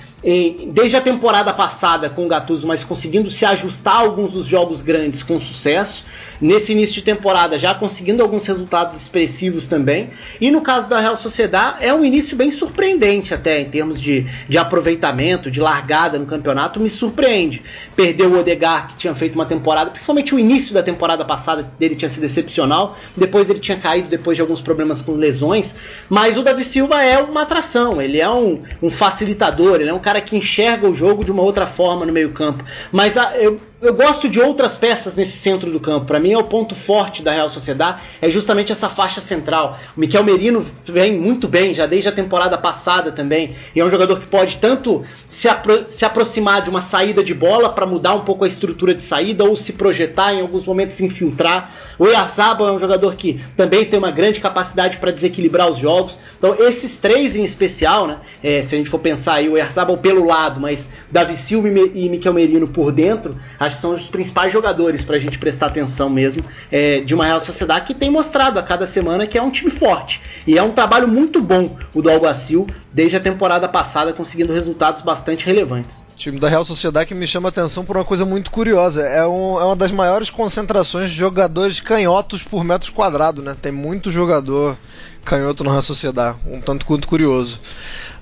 [0.73, 4.81] desde a temporada passada com o Gattuso, mas conseguindo se ajustar a alguns dos jogos
[4.81, 6.05] grandes com sucesso
[6.41, 10.09] nesse início de temporada já conseguindo alguns resultados expressivos também.
[10.39, 14.25] E no caso da Real Sociedad é um início bem surpreendente até em termos de,
[14.47, 17.61] de aproveitamento, de largada no campeonato, me surpreende.
[17.95, 21.95] Perdeu o Odegar, que tinha feito uma temporada, principalmente o início da temporada passada dele
[21.95, 22.97] tinha sido excepcional.
[23.15, 25.77] depois ele tinha caído depois de alguns problemas com lesões,
[26.07, 29.99] mas o Davi Silva é uma atração, ele é um, um facilitador, ele é um
[29.99, 32.63] cara que enxerga o jogo de uma outra forma no meio campo.
[32.91, 36.05] Mas a, eu, eu gosto de outras peças nesse centro do campo.
[36.05, 39.79] Para mim é o ponto forte da Real Sociedade, é justamente essa faixa central.
[39.95, 43.55] O Miquel Merino vem muito bem, já desde a temporada passada também.
[43.73, 47.33] E é um jogador que pode tanto se, apro se aproximar de uma saída de
[47.33, 50.95] bola para mudar um pouco a estrutura de saída ou se projetar em alguns momentos
[50.95, 51.73] se infiltrar.
[51.99, 56.17] O Yarzaba é um jogador que também tem uma grande capacidade para desequilibrar os jogos.
[56.37, 58.17] Então, esses três em especial, né?
[58.41, 62.07] É, se a gente for pensar aí, o Erzabal pelo lado, mas Davi Silva e
[62.07, 66.09] Miquel Merino por dentro, acho que são os principais jogadores para a gente prestar atenção
[66.09, 66.41] mesmo
[66.71, 69.69] é, de uma Real Sociedade que tem mostrado a cada semana que é um time
[69.69, 70.21] forte.
[70.47, 75.01] E é um trabalho muito bom o do Alguacil, desde a temporada passada, conseguindo resultados
[75.01, 76.03] bastante relevantes.
[76.13, 79.03] O time da Real Sociedade que me chama a atenção por uma coisa muito curiosa.
[79.03, 83.55] É, um, é uma das maiores concentrações de jogadores canhotos por metro quadrado, né?
[83.61, 84.75] Tem muito jogador
[85.23, 87.61] canhoto na Sociedade, um tanto quanto curioso.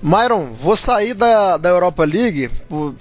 [0.01, 2.49] Myron, vou sair da, da Europa League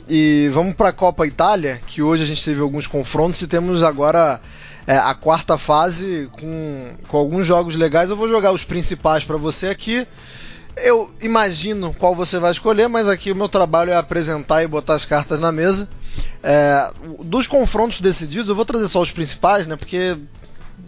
[0.09, 3.83] e vamos para a Copa Itália, que hoje a gente teve alguns confrontos e temos
[3.83, 4.41] agora
[4.87, 8.09] é, a quarta fase com, com alguns jogos legais.
[8.09, 10.07] Eu vou jogar os principais para você aqui.
[10.77, 14.95] Eu imagino qual você vai escolher, mas aqui o meu trabalho é apresentar e botar
[14.95, 15.89] as cartas na mesa.
[16.43, 16.91] É,
[17.24, 19.74] dos confrontos decididos, eu vou trazer só os principais, né?
[19.74, 20.18] Porque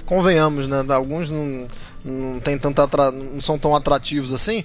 [0.04, 0.84] convenhamos, né?
[0.90, 1.68] Alguns não
[2.04, 4.62] não tem tanta não são tão atrativos assim.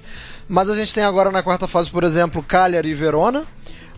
[0.48, 3.46] Mas a gente tem agora na quarta fase, por exemplo, Cagliari e Verona.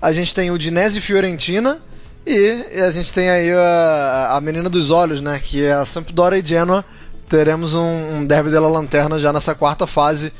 [0.01, 1.80] A gente tem o Dinese e Fiorentina.
[2.26, 5.39] E, a gente tem aí a, a menina dos olhos, né?
[5.43, 6.86] Que é a Sampdoria e Genoa.
[7.28, 10.32] Teremos um, um derby della lanterna já nessa quarta fase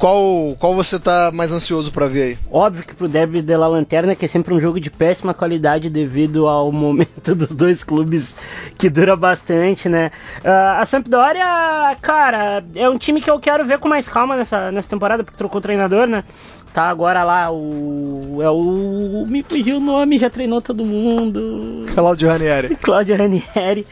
[0.00, 2.38] qual, qual você tá mais ansioso para ver aí?
[2.50, 5.90] Óbvio que pro Derby de la Lanterna, que é sempre um jogo de péssima qualidade
[5.90, 8.34] devido ao momento dos dois clubes
[8.78, 10.10] que dura bastante, né?
[10.38, 14.72] Uh, a Sampdoria, cara, é um time que eu quero ver com mais calma nessa,
[14.72, 16.24] nessa temporada, porque trocou o treinador, né?
[16.72, 18.38] Tá agora lá o.
[18.40, 19.26] É o.
[19.28, 21.84] Me fugiu o nome, já treinou todo mundo.
[21.92, 22.76] Claudio Ranieri.
[22.80, 23.84] Claudio Ranieri.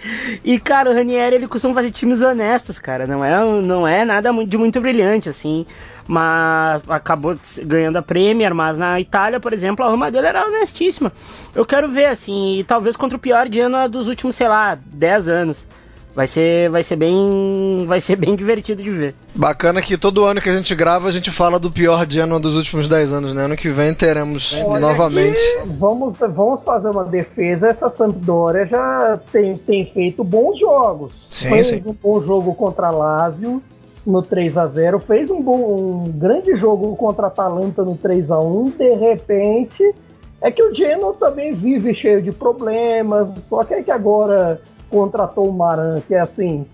[0.45, 3.05] E, cara, o Ranieri ele costuma fazer times honestos, cara.
[3.05, 5.67] Não é, não é nada de muito brilhante, assim
[6.09, 11.13] mas acabou ganhando a Premier, mas na Itália, por exemplo, a Roma dele era honestíssima.
[11.55, 14.79] Eu quero ver, assim, e talvez contra o pior de ano dos últimos, sei lá,
[14.87, 15.69] 10 anos.
[16.17, 19.15] Vai ser, vai ser bem, vai ser bem divertido de ver.
[19.35, 22.41] Bacana que todo ano que a gente grava a gente fala do pior de ano
[22.41, 23.45] dos últimos 10 anos, né?
[23.45, 25.41] Ano que vem teremos Olha novamente.
[25.79, 27.69] Vamos, vamos fazer uma defesa.
[27.69, 31.13] Essa Sampdoria já tem, tem feito bons jogos.
[31.27, 31.83] Sim, Fez sim.
[31.85, 33.63] um bom jogo contra Lazio
[34.07, 38.31] no 3 a 0 fez um, bom, um grande jogo contra a Atalanta no 3
[38.31, 39.95] a 1 de repente
[40.41, 45.49] é que o Genoa também vive cheio de problemas, só que é que agora contratou
[45.49, 46.65] o Maran, que é assim,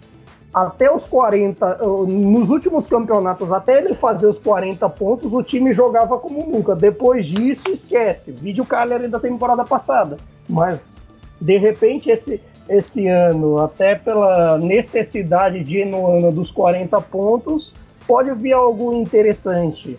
[0.53, 6.17] até os 40, nos últimos campeonatos, até ele fazer os 40 pontos, o time jogava
[6.19, 6.77] como nunca.
[6.77, 8.31] Depois disso, esquece.
[8.31, 10.17] Vídeo Cagliari da temporada passada.
[10.49, 11.05] Mas,
[11.41, 17.73] de repente, esse, esse ano, até pela necessidade de genuína dos 40 pontos,
[18.07, 19.99] pode vir algo interessante.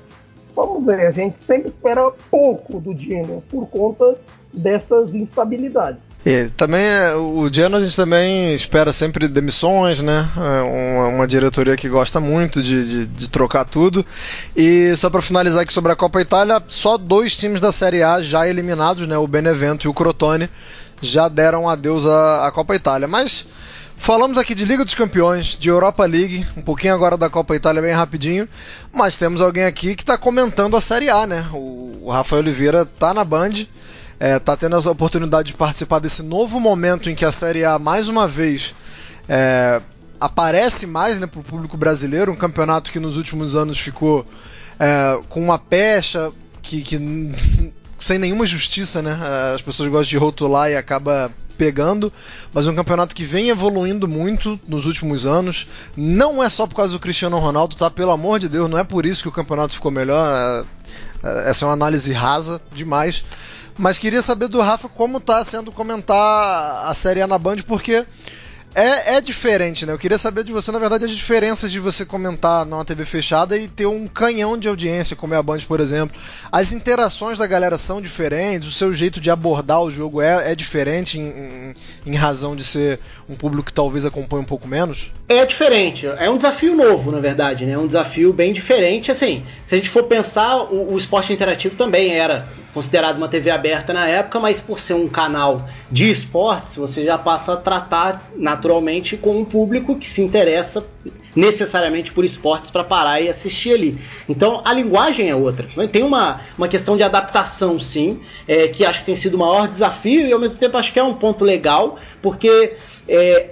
[0.55, 4.16] Vamos ver, a gente sempre espera pouco do Genoa por conta
[4.53, 6.11] dessas instabilidades.
[6.26, 6.82] E também
[7.18, 10.26] o Genoa a gente também espera sempre demissões, né?
[10.38, 14.05] É uma, uma diretoria que gosta muito de, de, de trocar tudo.
[14.55, 18.22] E só para finalizar aqui sobre a Copa Itália, só dois times da Série A
[18.22, 19.18] já eliminados, né?
[19.18, 20.49] O Benevento e o Crotone
[21.02, 23.08] já deram adeus à, à Copa Itália.
[23.08, 23.46] Mas
[23.98, 27.82] falamos aqui de Liga dos Campeões, de Europa League, um pouquinho agora da Copa Itália
[27.82, 28.48] bem rapidinho,
[28.93, 31.48] mas temos alguém aqui que está comentando a Série A, né?
[31.54, 33.66] O, o Rafael Oliveira está na Band,
[34.20, 37.78] é, tá tendo a oportunidade de participar desse novo momento em que a Série A
[37.80, 38.74] mais uma vez
[39.28, 39.82] é,
[40.20, 44.26] aparece mais né, para o público brasileiro, um campeonato que nos últimos anos ficou
[44.80, 46.32] é, com uma pecha
[46.62, 46.98] que, que
[47.98, 49.18] sem nenhuma justiça, né?
[49.54, 52.12] As pessoas gostam de rotular e acaba pegando,
[52.54, 55.68] mas um campeonato que vem evoluindo muito nos últimos anos.
[55.96, 57.89] Não é só por causa do Cristiano Ronaldo, tá?
[57.89, 60.66] Pelo amor de Deus, não é por isso que o campeonato ficou melhor.
[61.24, 63.24] É, é, essa é uma análise rasa demais.
[63.78, 68.06] Mas queria saber do Rafa como está sendo comentar a Série A na Band, porque
[68.76, 69.93] é, é diferente, né?
[69.93, 73.57] Eu queria saber de você, na verdade, as diferenças de você comentar numa TV fechada
[73.57, 76.19] e ter um canhão de audiência, como é a Band, por exemplo.
[76.51, 80.55] As interações da galera são diferentes, o seu jeito de abordar o jogo é, é
[80.55, 82.99] diferente em, em, em razão de ser
[83.30, 85.11] um público que talvez acompanhe um pouco menos?
[85.30, 87.73] É diferente, é um desafio novo, na verdade, né?
[87.73, 89.09] É um desafio bem diferente.
[89.09, 92.45] Assim, se a gente for pensar, o, o esporte interativo também era
[92.76, 97.17] considerado uma TV aberta na época, mas por ser um canal de esportes, você já
[97.17, 100.86] passa a tratar naturalmente com um público que se interessa
[101.34, 103.97] necessariamente por esportes para parar e assistir ali.
[104.28, 105.65] Então a linguagem é outra.
[105.88, 109.69] Tem uma, uma questão de adaptação, sim, é, que acho que tem sido o maior
[109.69, 112.73] desafio e ao mesmo tempo acho que é um ponto legal, porque
[113.07, 113.51] é,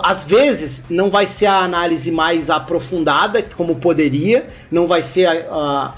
[0.00, 5.32] às vezes não vai ser a análise mais aprofundada como poderia, não vai ser a,
[5.50, 5.94] a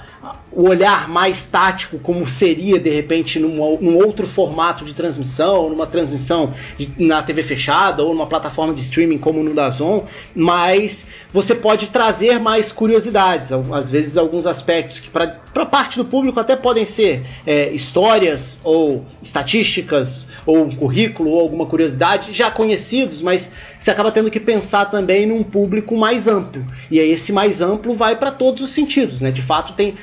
[0.53, 5.87] o olhar mais tático, como seria de repente num, num outro formato de transmissão, numa
[5.87, 10.05] transmissão de, na TV fechada ou numa plataforma de streaming como no Dazon,
[10.35, 16.39] mas você pode trazer mais curiosidades, às vezes alguns aspectos que para parte do público
[16.39, 23.21] até podem ser é, histórias ou estatísticas ou um currículo ou alguma curiosidade já conhecidos,
[23.21, 26.65] mas você acaba tendo que pensar também num público mais amplo.
[26.91, 29.31] E aí esse mais amplo vai para todos os sentidos, né?
[29.31, 29.95] De fato tem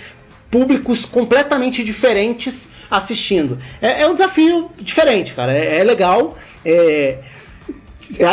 [0.50, 3.60] públicos completamente diferentes assistindo.
[3.82, 5.56] É, é um desafio diferente, cara.
[5.56, 6.38] É, é legal.
[6.66, 7.18] É,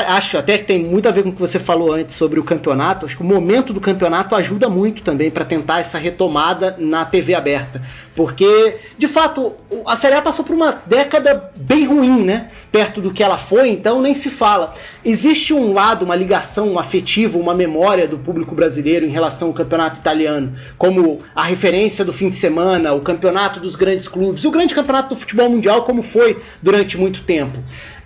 [0.09, 2.45] acho até que tem muito a ver com o que você falou antes sobre o
[2.45, 3.05] campeonato.
[3.05, 7.35] Acho que o momento do campeonato ajuda muito também para tentar essa retomada na TV
[7.35, 7.83] aberta.
[8.15, 9.53] Porque, de fato,
[9.85, 12.51] a Série A passou por uma década bem ruim, né?
[12.73, 14.75] Perto do que ela foi, então nem se fala.
[15.05, 19.55] Existe um lado, uma ligação um afetiva, uma memória do público brasileiro em relação ao
[19.55, 24.51] campeonato italiano, como a referência do fim de semana, o campeonato dos grandes clubes, o
[24.51, 27.59] grande campeonato do futebol mundial, como foi durante muito tempo.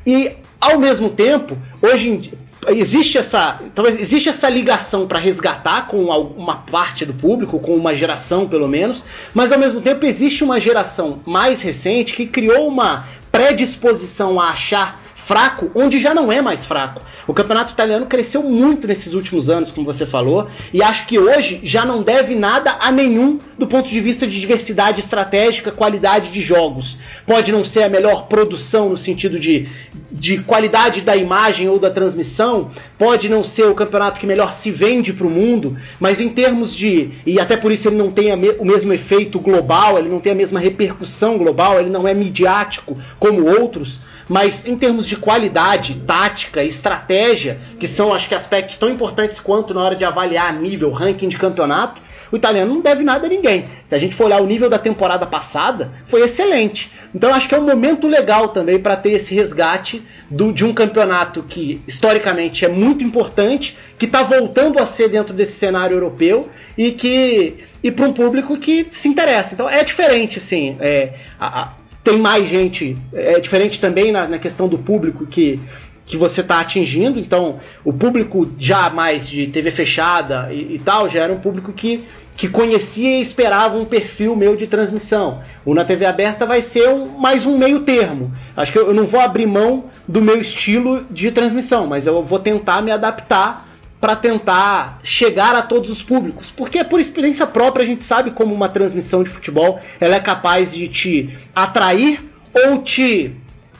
[0.04, 2.38] E ao mesmo tempo, hoje em dia,
[2.68, 7.94] existe essa, então existe essa ligação para resgatar com uma parte do público, com uma
[7.94, 13.08] geração pelo menos, mas ao mesmo tempo existe uma geração mais recente que criou uma
[13.32, 14.99] predisposição a achar
[15.30, 17.00] fraco onde já não é mais fraco.
[17.24, 21.60] O campeonato italiano cresceu muito nesses últimos anos, como você falou, e acho que hoje
[21.62, 26.40] já não deve nada a nenhum do ponto de vista de diversidade estratégica, qualidade de
[26.40, 26.98] jogos.
[27.24, 29.68] Pode não ser a melhor produção no sentido de,
[30.10, 32.68] de qualidade da imagem ou da transmissão,
[32.98, 36.74] pode não ser o campeonato que melhor se vende para o mundo, mas em termos
[36.74, 37.12] de.
[37.24, 40.34] E até por isso ele não tem o mesmo efeito global, ele não tem a
[40.34, 44.00] mesma repercussão global, ele não é midiático como outros
[44.30, 49.74] mas em termos de qualidade, tática, estratégia, que são acho que aspectos tão importantes quanto
[49.74, 52.00] na hora de avaliar nível, ranking de campeonato,
[52.30, 53.64] o italiano não deve nada a ninguém.
[53.84, 56.92] Se a gente for olhar o nível da temporada passada, foi excelente.
[57.12, 60.00] Então acho que é um momento legal também para ter esse resgate
[60.30, 65.34] do, de um campeonato que historicamente é muito importante, que está voltando a ser dentro
[65.34, 69.54] desse cenário europeu e que e para um público que se interessa.
[69.54, 70.76] Então é diferente, assim.
[70.78, 71.72] É, a,
[72.02, 72.96] tem mais gente.
[73.12, 75.60] É diferente também na, na questão do público que,
[76.06, 77.18] que você está atingindo.
[77.18, 81.72] Então, o público já mais de TV fechada e, e, tal já era um público
[81.72, 82.04] que,
[82.36, 85.42] que conhecia e esperava um perfil meu de transmissão.
[85.64, 88.32] O na TV aberta vai ser um, mais um meio termo.
[88.56, 92.22] Acho que eu, eu não vou abrir mão do meu estilo de transmissão, mas eu
[92.24, 93.69] vou tentar me adaptar
[94.00, 98.54] para tentar chegar a todos os públicos, porque por experiência própria a gente sabe como
[98.54, 102.24] uma transmissão de futebol ela é capaz de te atrair
[102.54, 103.36] ou te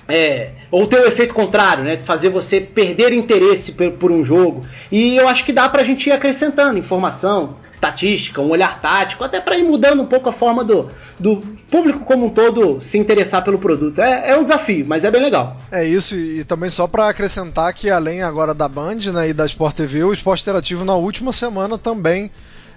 [0.07, 1.97] é, ou ter o efeito contrário, né?
[1.97, 4.67] Fazer você perder interesse por, por, um jogo.
[4.91, 9.41] E eu acho que dá pra gente ir acrescentando informação, estatística, um olhar tático, até
[9.41, 11.39] para ir mudando um pouco a forma do, do
[11.71, 14.01] público como um todo se interessar pelo produto.
[14.01, 15.57] É, é um desafio, mas é bem legal.
[15.73, 19.47] É isso, e, também só para acrescentar que além agora da Band né, e da
[19.47, 22.31] Sport TV, o Esporte Interativo na última semana também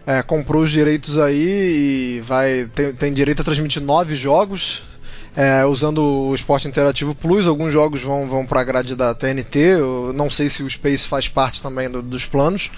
[0.08, 4.84] é, comprou os direitos aí e vai tem, tem direito a transmitir nove jogos
[5.36, 7.48] é, usando o Esporte Interativo Plus.
[7.48, 9.60] Alguns jogos vão, vão para a grade da TNT.
[9.60, 12.70] Eu não sei se o Space faz parte também do, dos planos.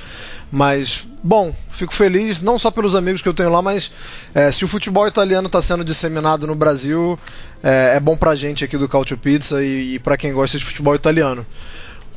[0.51, 3.91] Mas, bom, fico feliz não só pelos amigos que eu tenho lá, mas
[4.33, 7.19] é, se o futebol italiano está sendo disseminado no Brasil,
[7.63, 10.65] é, é bom pra gente aqui do Cautio Pizza e, e para quem gosta de
[10.65, 11.45] futebol italiano.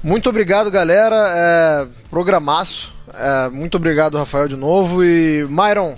[0.03, 1.17] Muito obrigado, galera.
[1.35, 2.93] É, programaço.
[3.13, 5.05] É, muito obrigado, Rafael, de novo.
[5.05, 5.97] E, Myron,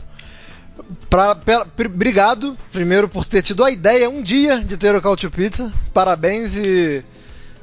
[1.09, 5.29] Pra, pra, obrigado, primeiro, por ter tido a ideia um dia de ter o Couch
[5.29, 5.73] Pizza.
[5.93, 7.05] Parabéns e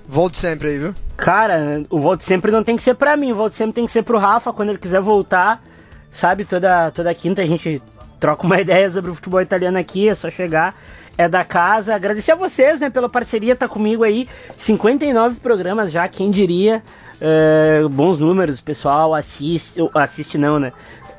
[0.07, 0.95] volte sempre aí, viu?
[1.15, 3.91] Cara, o volte sempre não tem que ser pra mim, o volte sempre tem que
[3.91, 5.63] ser pro Rafa quando ele quiser voltar.
[6.11, 7.81] Sabe, toda, toda quinta a gente
[8.19, 10.75] troca uma ideia sobre o futebol italiano aqui, é só chegar.
[11.17, 11.95] É da casa.
[11.95, 14.27] Agradecer a vocês, né, pela parceria, tá comigo aí.
[14.55, 16.83] 59 programas já, quem diria.
[17.19, 20.71] Uh, bons números, pessoal assiste, assiste não, né?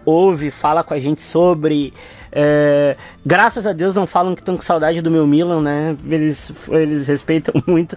[0.09, 1.93] ouve, fala com a gente sobre.
[2.30, 5.97] É, graças a Deus não falam que estão com saudade do meu Milan, né?
[6.09, 7.97] Eles, eles respeitam muito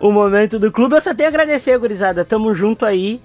[0.00, 0.96] o momento do clube.
[0.96, 2.24] Eu só tenho a agradecer, gurizada.
[2.24, 3.20] Tamo junto aí.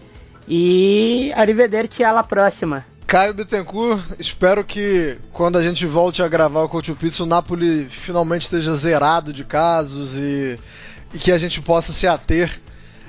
[0.48, 2.86] E arrivederci alla próxima.
[3.08, 7.86] Caio Bittencourt, espero que quando a gente volte a gravar o Coach Pizza, o Napoli
[7.86, 10.60] finalmente esteja zerado de casos e,
[11.14, 12.52] e que a gente possa se ater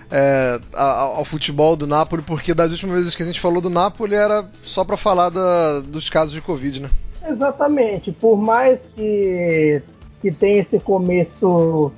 [0.08, 3.68] é, ao, ao, futebol do Napoli, porque das últimas vezes que a gente falou do
[3.68, 6.90] Napoli era só para falar da, dos casos de Covid, né?
[7.28, 8.12] Exatamente.
[8.12, 9.82] Por mais que,
[10.22, 11.90] que tenha esse começo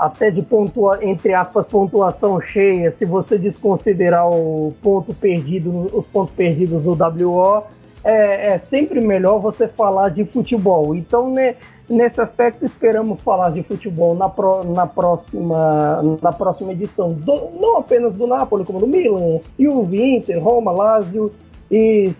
[0.00, 6.34] até de pontua, entre aspas, pontuação cheia, se você desconsiderar o ponto perdido, os pontos
[6.34, 7.64] perdidos no WO,
[8.02, 10.94] é, é sempre melhor você falar de futebol.
[10.94, 11.56] Então, né,
[11.88, 17.76] nesse aspecto, esperamos falar de futebol na, pro, na, próxima, na próxima edição, do, não
[17.76, 21.30] apenas do Napoli, como do Milan, Juve, Inter, Roma, Lazio
[21.70, 22.10] e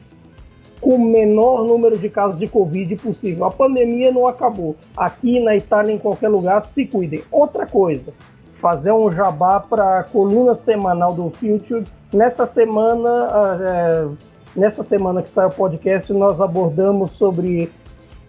[0.81, 3.45] com o menor número de casos de Covid possível.
[3.45, 4.77] A pandemia não acabou.
[4.97, 7.23] Aqui na Itália, em qualquer lugar, se cuidem.
[7.31, 8.13] Outra coisa,
[8.61, 11.85] fazer um jabá para a coluna semanal do Future.
[12.13, 13.29] Nessa semana,
[13.61, 14.09] é,
[14.57, 17.71] nessa semana que sai o podcast, nós abordamos sobre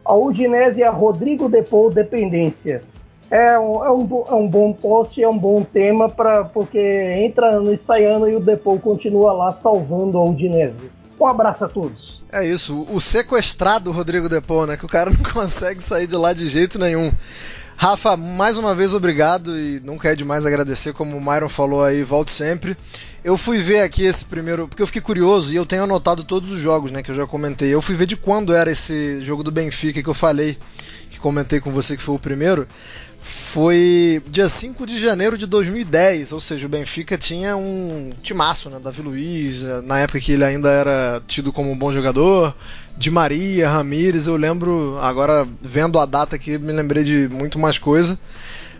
[0.03, 2.83] a Udinese e a Rodrigo Depou dependência.
[3.29, 6.77] É um, é, um, é um bom post, é um bom tema, pra, porque
[7.15, 10.91] entra ano e sai ano e o Depou continua lá salvando a Udinese.
[11.19, 12.20] Um abraço a todos.
[12.33, 14.77] É isso, o sequestrado Rodrigo Depô, né?
[14.77, 17.11] Que o cara não consegue sair de lá de jeito nenhum.
[17.75, 22.03] Rafa, mais uma vez obrigado e nunca é demais agradecer, como o Myron falou aí,
[22.03, 22.77] volte sempre.
[23.21, 26.51] Eu fui ver aqui esse primeiro, porque eu fiquei curioso e eu tenho anotado todos
[26.51, 27.73] os jogos, né, que eu já comentei.
[27.73, 30.57] Eu fui ver de quando era esse jogo do Benfica que eu falei,
[31.09, 32.65] que comentei com você que foi o primeiro
[33.31, 38.77] foi dia 5 de janeiro de 2010, ou seja, o Benfica tinha um timaço, né,
[38.83, 42.53] Davi Luiz, na época que ele ainda era tido como um bom jogador,
[42.97, 47.79] de Maria, Ramires, eu lembro, agora vendo a data aqui, me lembrei de muito mais
[47.79, 48.19] coisa.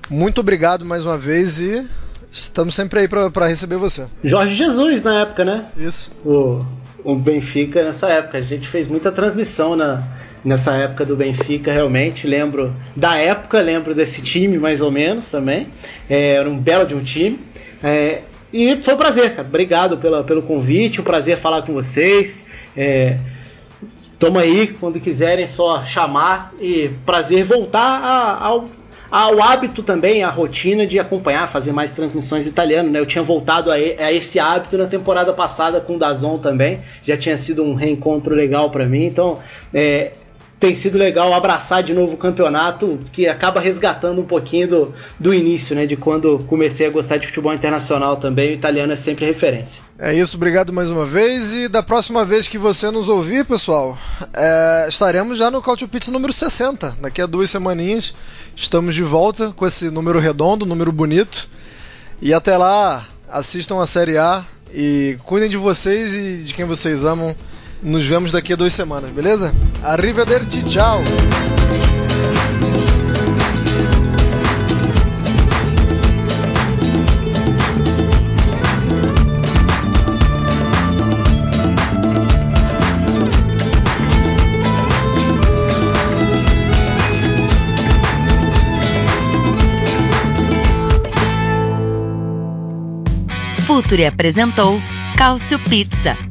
[0.10, 1.88] Muito obrigado mais uma vez e
[2.30, 4.06] estamos sempre aí para receber você.
[4.22, 5.66] Jorge Jesus na época, né?
[5.78, 6.12] Isso.
[6.26, 6.66] O,
[7.06, 10.04] o Benfica nessa época, a gente fez muita transmissão na
[10.44, 12.28] nessa época do Benfica, realmente.
[12.28, 15.68] Lembro da época, lembro desse time mais ou menos também.
[16.10, 17.40] É, era um belo de um time.
[17.84, 18.22] É,
[18.54, 19.48] e foi um prazer, cara.
[19.48, 22.48] Obrigado pela, pelo convite, um prazer falar com vocês.
[22.76, 23.18] É,
[24.20, 26.54] toma aí, quando quiserem, só chamar.
[26.60, 28.70] E prazer voltar a, ao,
[29.10, 32.92] ao hábito também, a rotina de acompanhar, fazer mais transmissões italianas.
[32.92, 33.00] Né?
[33.00, 36.82] Eu tinha voltado a, a, esse hábito na temporada passada com o Dazon também.
[37.04, 39.06] Já tinha sido um reencontro legal para mim.
[39.06, 39.40] Então,
[39.74, 40.12] é,
[40.62, 45.34] tem sido legal abraçar de novo o campeonato, que acaba resgatando um pouquinho do, do
[45.34, 45.88] início, né?
[45.88, 48.52] De quando comecei a gostar de futebol internacional também.
[48.52, 49.82] O italiano é sempre referência.
[49.98, 51.56] É isso, obrigado mais uma vez.
[51.56, 53.98] E da próxima vez que você nos ouvir, pessoal,
[54.36, 56.98] é, estaremos já no Cautio número 60.
[57.02, 58.14] Daqui a duas semaninhas
[58.56, 61.48] estamos de volta com esse número redondo, número bonito.
[62.22, 67.04] E até lá, assistam a Série A e cuidem de vocês e de quem vocês
[67.04, 67.36] amam.
[67.84, 69.52] Nos vemos daqui a duas semanas, beleza?
[69.84, 71.02] Arrivederci, tchau!
[93.66, 94.80] Futuri apresentou
[95.18, 96.31] Cálcio Pizza